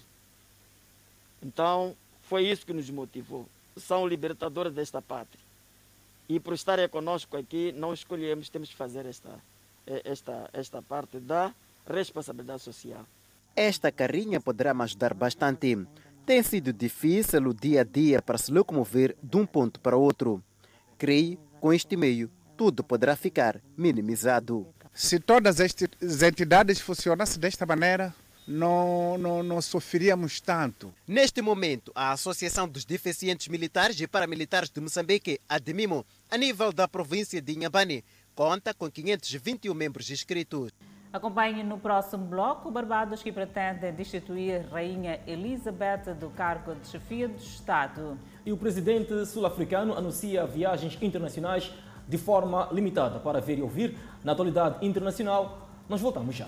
[1.43, 1.97] Então,
[2.29, 3.47] foi isso que nos motivou.
[3.75, 5.41] São libertadores desta pátria.
[6.29, 9.31] E por estarem conosco aqui, não escolhemos, temos que fazer esta,
[10.05, 11.51] esta, esta parte da
[11.87, 13.03] responsabilidade social.
[13.55, 15.75] Esta carrinha poderá me ajudar bastante.
[16.23, 20.43] Tem sido difícil o dia a dia para se locomover de um ponto para outro.
[20.99, 24.67] Creio, com este meio, tudo poderá ficar minimizado.
[24.93, 25.73] Se todas as
[26.21, 28.13] entidades funcionassem desta maneira,
[28.49, 30.91] não, não, não sofreríamos tanto.
[31.07, 36.87] Neste momento, a Associação dos Deficientes Militares e Paramilitares de Moçambique, ADMIMO, a nível da
[36.87, 40.71] província de Inhambane, conta com 521 membros inscritos.
[41.13, 47.37] Acompanhe no próximo bloco Barbados que pretende destituir Rainha Elizabeth do cargo de chefia do
[47.37, 48.17] Estado.
[48.43, 51.71] E o presidente sul-africano anuncia viagens internacionais
[52.07, 55.69] de forma limitada para ver e ouvir na atualidade internacional.
[55.87, 56.47] Nós voltamos já.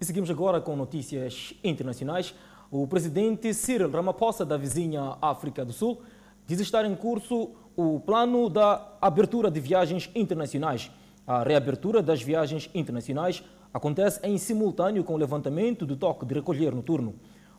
[0.00, 2.34] E seguimos agora com notícias internacionais.
[2.70, 6.02] O presidente Cyril Ramaphosa, da vizinha África do Sul,
[6.46, 10.90] diz estar em curso o plano da abertura de viagens internacionais.
[11.26, 13.42] A reabertura das viagens internacionais
[13.72, 17.14] acontece em simultâneo com o levantamento do toque de recolher noturno.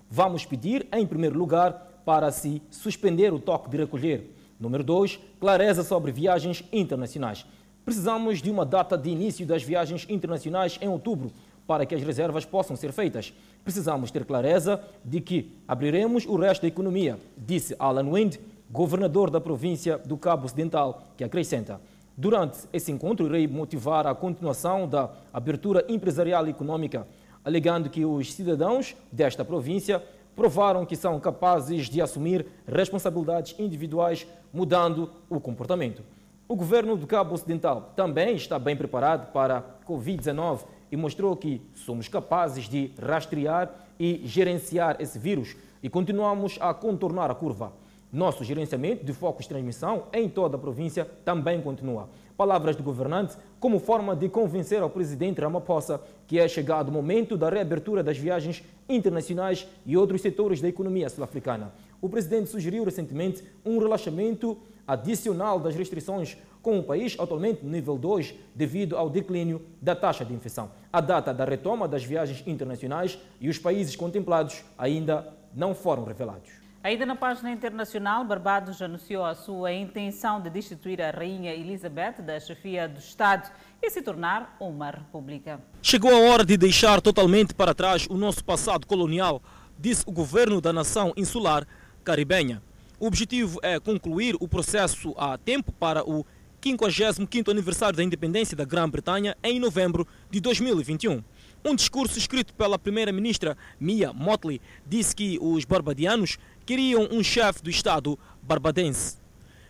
[0.09, 4.35] Vamos pedir, em primeiro lugar, para se suspender o toque de recolher.
[4.59, 7.45] Número 2, clareza sobre viagens internacionais.
[7.83, 11.31] Precisamos de uma data de início das viagens internacionais em outubro,
[11.67, 13.33] para que as reservas possam ser feitas.
[13.63, 18.37] Precisamos ter clareza de que abriremos o resto da economia, disse Alan Wind,
[18.69, 21.79] governador da província do Cabo Ocidental, que acrescenta.
[22.17, 27.07] Durante esse encontro, irei motivar a continuação da abertura empresarial e econômica,
[27.43, 30.01] alegando que os cidadãos desta província
[30.35, 36.03] provaram que são capazes de assumir responsabilidades individuais, mudando o comportamento.
[36.47, 40.59] O governo do Cabo Ocidental também está bem preparado para a Covid-19
[40.91, 47.29] e mostrou que somos capazes de rastrear e gerenciar esse vírus e continuamos a contornar
[47.29, 47.73] a curva.
[48.11, 52.09] Nosso gerenciamento de focos de transmissão em toda a província também continua.
[52.37, 57.37] Palavras do governante como forma de convencer ao presidente Ramaphosa que é chegado o momento
[57.37, 61.73] da reabertura das viagens internacionais e outros setores da economia sul-africana.
[62.01, 64.57] O presidente sugeriu recentemente um relaxamento
[64.87, 70.25] adicional das restrições com o país atualmente no nível 2 devido ao declínio da taxa
[70.25, 70.71] de infecção.
[70.91, 76.49] A data da retoma das viagens internacionais e os países contemplados ainda não foram revelados.
[76.81, 82.39] Ainda na página internacional, Barbados anunciou a sua intenção de destituir a Rainha Elizabeth da
[82.39, 83.47] chefia do Estado
[83.79, 85.59] e se tornar uma república.
[85.83, 89.39] Chegou a hora de deixar totalmente para trás o nosso passado colonial,
[89.77, 91.67] disse o governo da nação insular
[92.03, 92.59] caribenha.
[92.99, 96.25] O objetivo é concluir o processo a tempo para o
[96.65, 101.23] 55º aniversário da independência da Grã-Bretanha em novembro de 2021.
[101.63, 107.69] Um discurso escrito pela primeira-ministra Mia Motley disse que os barbadianos queriam um chefe do
[107.69, 109.17] Estado barbadense.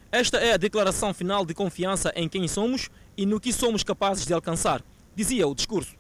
[0.10, 4.26] Esta é a declaração final de confiança em quem somos e no que somos capazes
[4.26, 4.82] de alcançar,
[5.14, 5.96] dizia o discurso.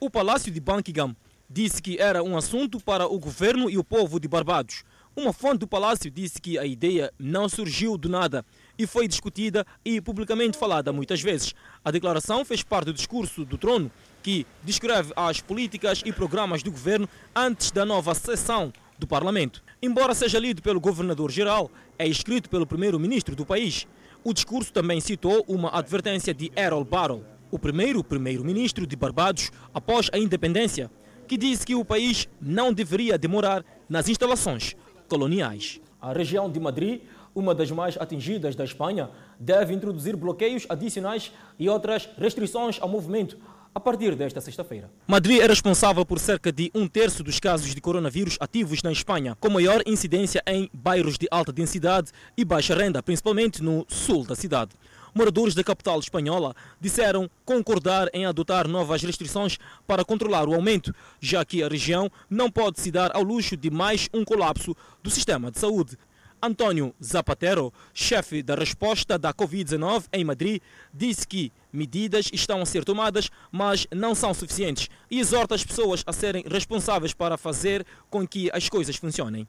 [0.00, 1.14] O Palácio de Buckingham
[1.50, 4.84] disse que era um assunto para o governo e o povo de Barbados.
[5.16, 8.46] Uma fonte do palácio disse que a ideia não surgiu do nada
[8.78, 11.54] e foi discutida e publicamente falada muitas vezes.
[11.84, 13.90] A declaração fez parte do discurso do trono,
[14.22, 19.62] que descreve as políticas e programas do governo antes da nova sessão do Parlamento.
[19.82, 23.86] Embora seja lido pelo governador-geral, é escrito pelo primeiro-ministro do país.
[24.24, 30.10] O discurso também citou uma advertência de Errol Barrow, o primeiro primeiro-ministro de Barbados após
[30.12, 30.90] a independência,
[31.26, 34.74] que disse que o país não deveria demorar nas instalações
[35.08, 35.80] coloniais.
[36.00, 37.00] A região de Madrid
[37.38, 43.38] uma das mais atingidas da Espanha, deve introduzir bloqueios adicionais e outras restrições ao movimento
[43.74, 44.90] a partir desta sexta-feira.
[45.06, 49.36] Madrid é responsável por cerca de um terço dos casos de coronavírus ativos na Espanha,
[49.38, 54.34] com maior incidência em bairros de alta densidade e baixa renda, principalmente no sul da
[54.34, 54.72] cidade.
[55.14, 61.44] Moradores da capital espanhola disseram concordar em adotar novas restrições para controlar o aumento, já
[61.44, 65.50] que a região não pode se dar ao luxo de mais um colapso do sistema
[65.50, 65.96] de saúde.
[66.40, 70.62] António Zapatero, chefe da resposta da Covid-19 em Madrid,
[70.94, 76.04] disse que medidas estão a ser tomadas, mas não são suficientes e exorta as pessoas
[76.06, 79.48] a serem responsáveis para fazer com que as coisas funcionem.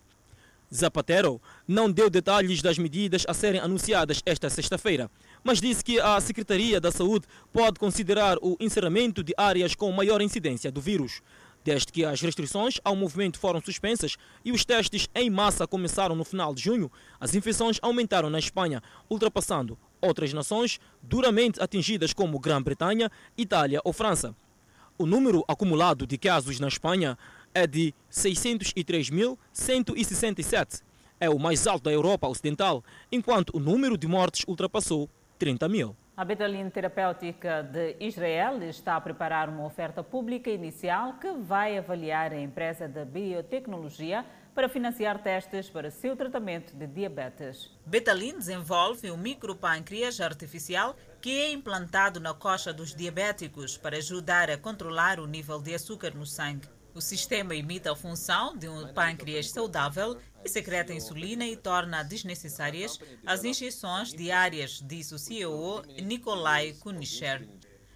[0.73, 5.09] Zapatero não deu detalhes das medidas a serem anunciadas esta sexta-feira,
[5.43, 10.21] mas disse que a Secretaria da Saúde pode considerar o encerramento de áreas com maior
[10.21, 11.21] incidência do vírus.
[11.63, 16.23] Desde que as restrições ao movimento foram suspensas e os testes em massa começaram no
[16.23, 23.11] final de junho, as infecções aumentaram na Espanha, ultrapassando outras nações duramente atingidas como Grã-Bretanha,
[23.37, 24.33] Itália ou França.
[24.97, 27.17] O número acumulado de casos na Espanha
[27.53, 30.81] é de 603.167.
[31.19, 35.93] É o mais alto da Europa Ocidental, enquanto o número de mortes ultrapassou 30 mil.
[36.19, 42.33] A Betalin Terapêutica de Israel está a preparar uma oferta pública inicial que vai avaliar
[42.33, 47.71] a empresa da biotecnologia para financiar testes para seu tratamento de diabetes.
[47.85, 54.57] Betalin desenvolve um micropâncreas artificial que é implantado na coxa dos diabéticos para ajudar a
[54.57, 56.67] controlar o nível de açúcar no sangue.
[56.99, 62.99] O sistema imita a função de um pâncreas saudável e secreta insulina e torna desnecessárias
[63.25, 67.47] as injeções diárias, disse o CEO Nikolai Kunisher.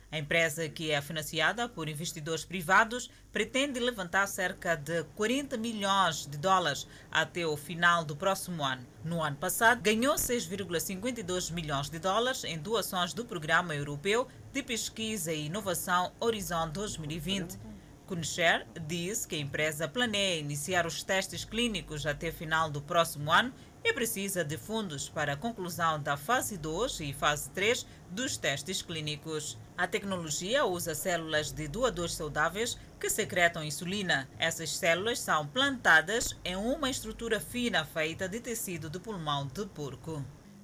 [0.09, 6.37] A empresa, que é financiada por investidores privados, pretende levantar cerca de 40 milhões de
[6.37, 8.87] dólares até o final do próximo ano.
[9.03, 15.33] No ano passado, ganhou 6,52 milhões de dólares em doações do Programa Europeu de Pesquisa
[15.33, 17.72] e Inovação Horizon 2020
[18.07, 23.53] Kunsher disse que a empresa planeia iniciar os testes clínicos até final do próximo ano
[23.83, 28.81] e precisa de fundos para a conclusão da fase 2 e fase 3 dos testes
[28.81, 29.57] clínicos.
[29.77, 34.29] A tecnologia usa células de doadores saudáveis que secretam insulina.
[34.37, 40.23] Essas células são plantadas em uma estrutura fina feita de tecido de pulmão de porco.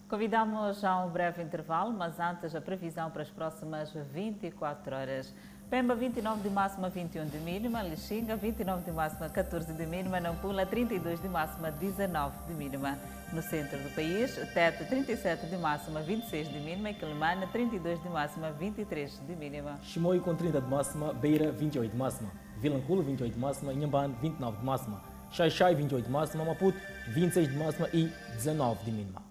[0.10, 5.36] Convidamos a um breve intervalo, mas antes a previsão para as próximas 24 horas.
[5.70, 7.84] Pemba 29 de máxima, 21 de mínima.
[7.84, 10.20] Lixinga 29 de máxima, 14 de mínima.
[10.20, 12.98] Nampula 32 de máxima, 19 de mínima.
[13.32, 16.90] No centro do país, Tete 37 de máxima, 26 de mínima.
[16.90, 19.80] E Quelimane 32 de máxima, 23 de mínima.
[19.84, 22.32] Chimoio com 30 de máxima, Beira 28 de máxima.
[22.58, 25.04] Vilanculo 28 de máxima, Inhambane 29 de máxima.
[25.32, 26.80] Xaixai 28 de máxima, Maputo
[27.14, 29.22] 26 de máxima e 19 de mínima.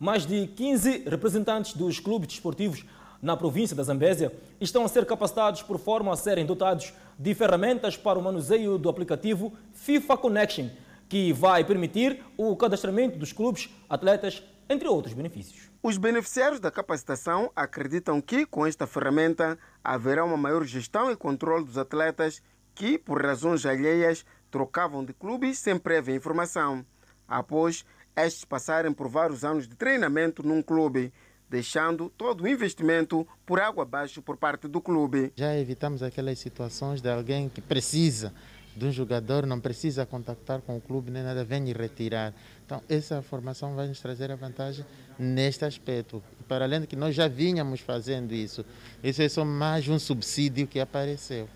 [0.00, 2.86] Mais de 15 representantes dos clubes desportivos
[3.20, 7.98] na província da Zambésia estão a ser capacitados por forma a serem dotados de ferramentas
[7.98, 10.70] para o manuseio do aplicativo FIFA Connection,
[11.06, 15.68] que vai permitir o cadastramento dos clubes, atletas, entre outros benefícios.
[15.82, 21.66] Os beneficiários da capacitação acreditam que, com esta ferramenta, haverá uma maior gestão e controle
[21.66, 22.42] dos atletas
[22.74, 26.86] que, por razões alheias, trocavam de clubes sem prévia informação.
[27.28, 27.84] Após
[28.26, 31.12] estes passarem por vários anos de treinamento num clube,
[31.48, 35.32] deixando todo o investimento por água abaixo por parte do clube.
[35.36, 38.32] Já evitamos aquelas situações de alguém que precisa
[38.76, 42.32] de um jogador, não precisa contactar com o clube nem nada, vem e retirar.
[42.64, 44.84] Então, essa formação vai nos trazer a vantagem
[45.18, 46.22] neste aspecto.
[46.46, 48.64] Para além de que nós já vínhamos fazendo isso,
[49.02, 51.48] isso é só mais um subsídio que apareceu.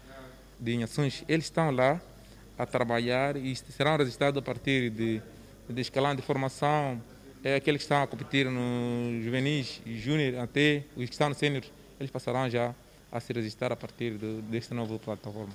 [0.58, 2.00] De ações, eles estão lá
[2.58, 5.22] a trabalhar e serão registrados a partir de
[5.68, 7.00] de escalão de formação,
[7.42, 11.62] é aqueles que estão a competir no juvenis júnior até os que estão no sênior,
[11.98, 12.74] eles passarão já
[13.12, 15.52] a se registrar a partir de, desta nova plataforma.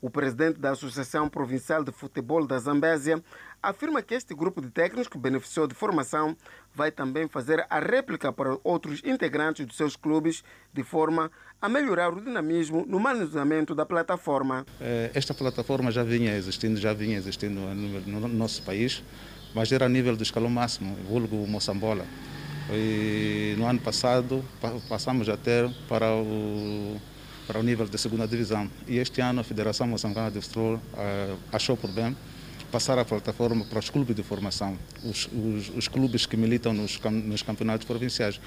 [0.00, 3.20] O presidente da Associação Provincial de Futebol da Zambésia
[3.60, 6.36] afirma que este grupo de técnicos que beneficiou de formação
[6.72, 12.12] vai também fazer a réplica para outros integrantes dos seus clubes, de forma a melhorar
[12.12, 14.64] o dinamismo no manuseamento da plataforma.
[14.80, 19.02] Eh, esta plataforma já vinha existindo, já vinha existindo no nosso país,
[19.52, 22.06] mas era a nível do escalão máximo, vulgo Moçambola.
[22.70, 24.44] E no ano passado
[24.88, 27.00] passamos a ter para o
[27.48, 28.70] para o nível da segunda divisão.
[28.86, 32.14] E este ano a Federação Moçambicana de Futebol uh, achou por bem
[32.70, 37.00] passar a plataforma para os clubes de formação, os, os, os clubes que militam nos,
[37.00, 38.38] nos, campeonatos provinciais.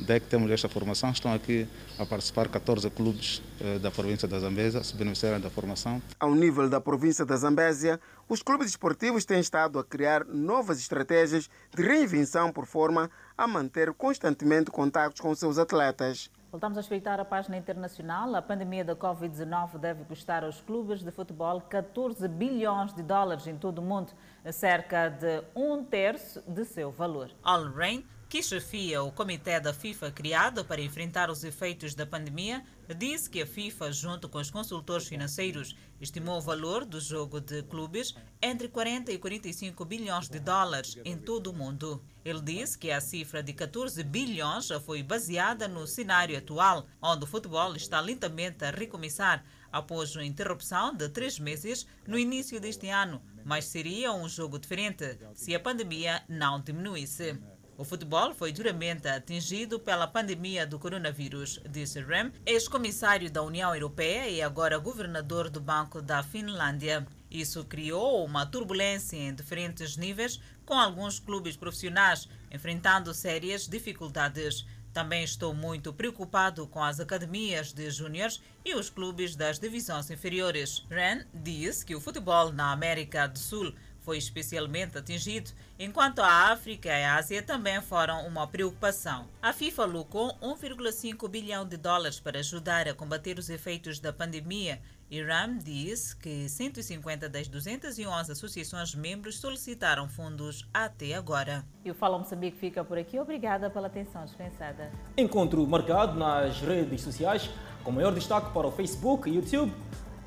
[0.00, 4.40] Daí que temos esta formação, estão aqui a participar 14 clubes uh, da província da
[4.40, 6.02] Zambésia, se beneficiarem da formação.
[6.18, 11.48] Ao nível da província da Zambésia, os clubes esportivos têm estado a criar novas estratégias
[11.72, 16.28] de reinvenção por forma a manter constantemente contatos com seus atletas.
[16.50, 18.34] Voltamos a espreitar a página internacional.
[18.34, 23.56] A pandemia da Covid-19 deve custar aos clubes de futebol 14 bilhões de dólares em
[23.56, 24.12] todo o mundo,
[24.50, 27.30] cerca de um terço de seu valor.
[27.42, 32.62] Al Rain que chefia o comitê da FIFA criado para enfrentar os efeitos da pandemia,
[32.94, 37.62] disse que a FIFA, junto com os consultores financeiros, estimou o valor do jogo de
[37.64, 42.02] clubes entre 40 e 45 bilhões de dólares em todo o mundo.
[42.24, 47.24] Ele disse que a cifra de 14 bilhões já foi baseada no cenário atual, onde
[47.24, 52.88] o futebol está lentamente a recomeçar após uma interrupção de três meses no início deste
[52.88, 57.38] ano, mas seria um jogo diferente se a pandemia não diminuísse.
[57.78, 64.28] O futebol foi duramente atingido pela pandemia do coronavírus, disse Rem, ex-comissário da União Europeia
[64.28, 67.06] e agora governador do Banco da Finlândia.
[67.30, 74.66] Isso criou uma turbulência em diferentes níveis, com alguns clubes profissionais enfrentando sérias dificuldades.
[74.92, 80.84] Também estou muito preocupado com as academias de júniores e os clubes das divisões inferiores.
[80.90, 83.72] Ren diz que o futebol na América do Sul
[84.08, 89.28] foi especialmente atingido, enquanto a África e a Ásia também foram uma preocupação.
[89.42, 94.80] A FIFA lucrou 1,5 bilhão de dólares para ajudar a combater os efeitos da pandemia
[95.10, 101.62] e RAM diz que 150 das 211 associações membros solicitaram fundos até agora.
[101.84, 103.20] E o Fala Moçambique fica por aqui.
[103.20, 104.90] Obrigada pela atenção dispensada.
[105.18, 107.50] Encontro marcado nas redes sociais,
[107.84, 109.74] com maior destaque para o Facebook e YouTube.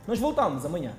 [0.07, 0.93] Nós voltamos amanhã.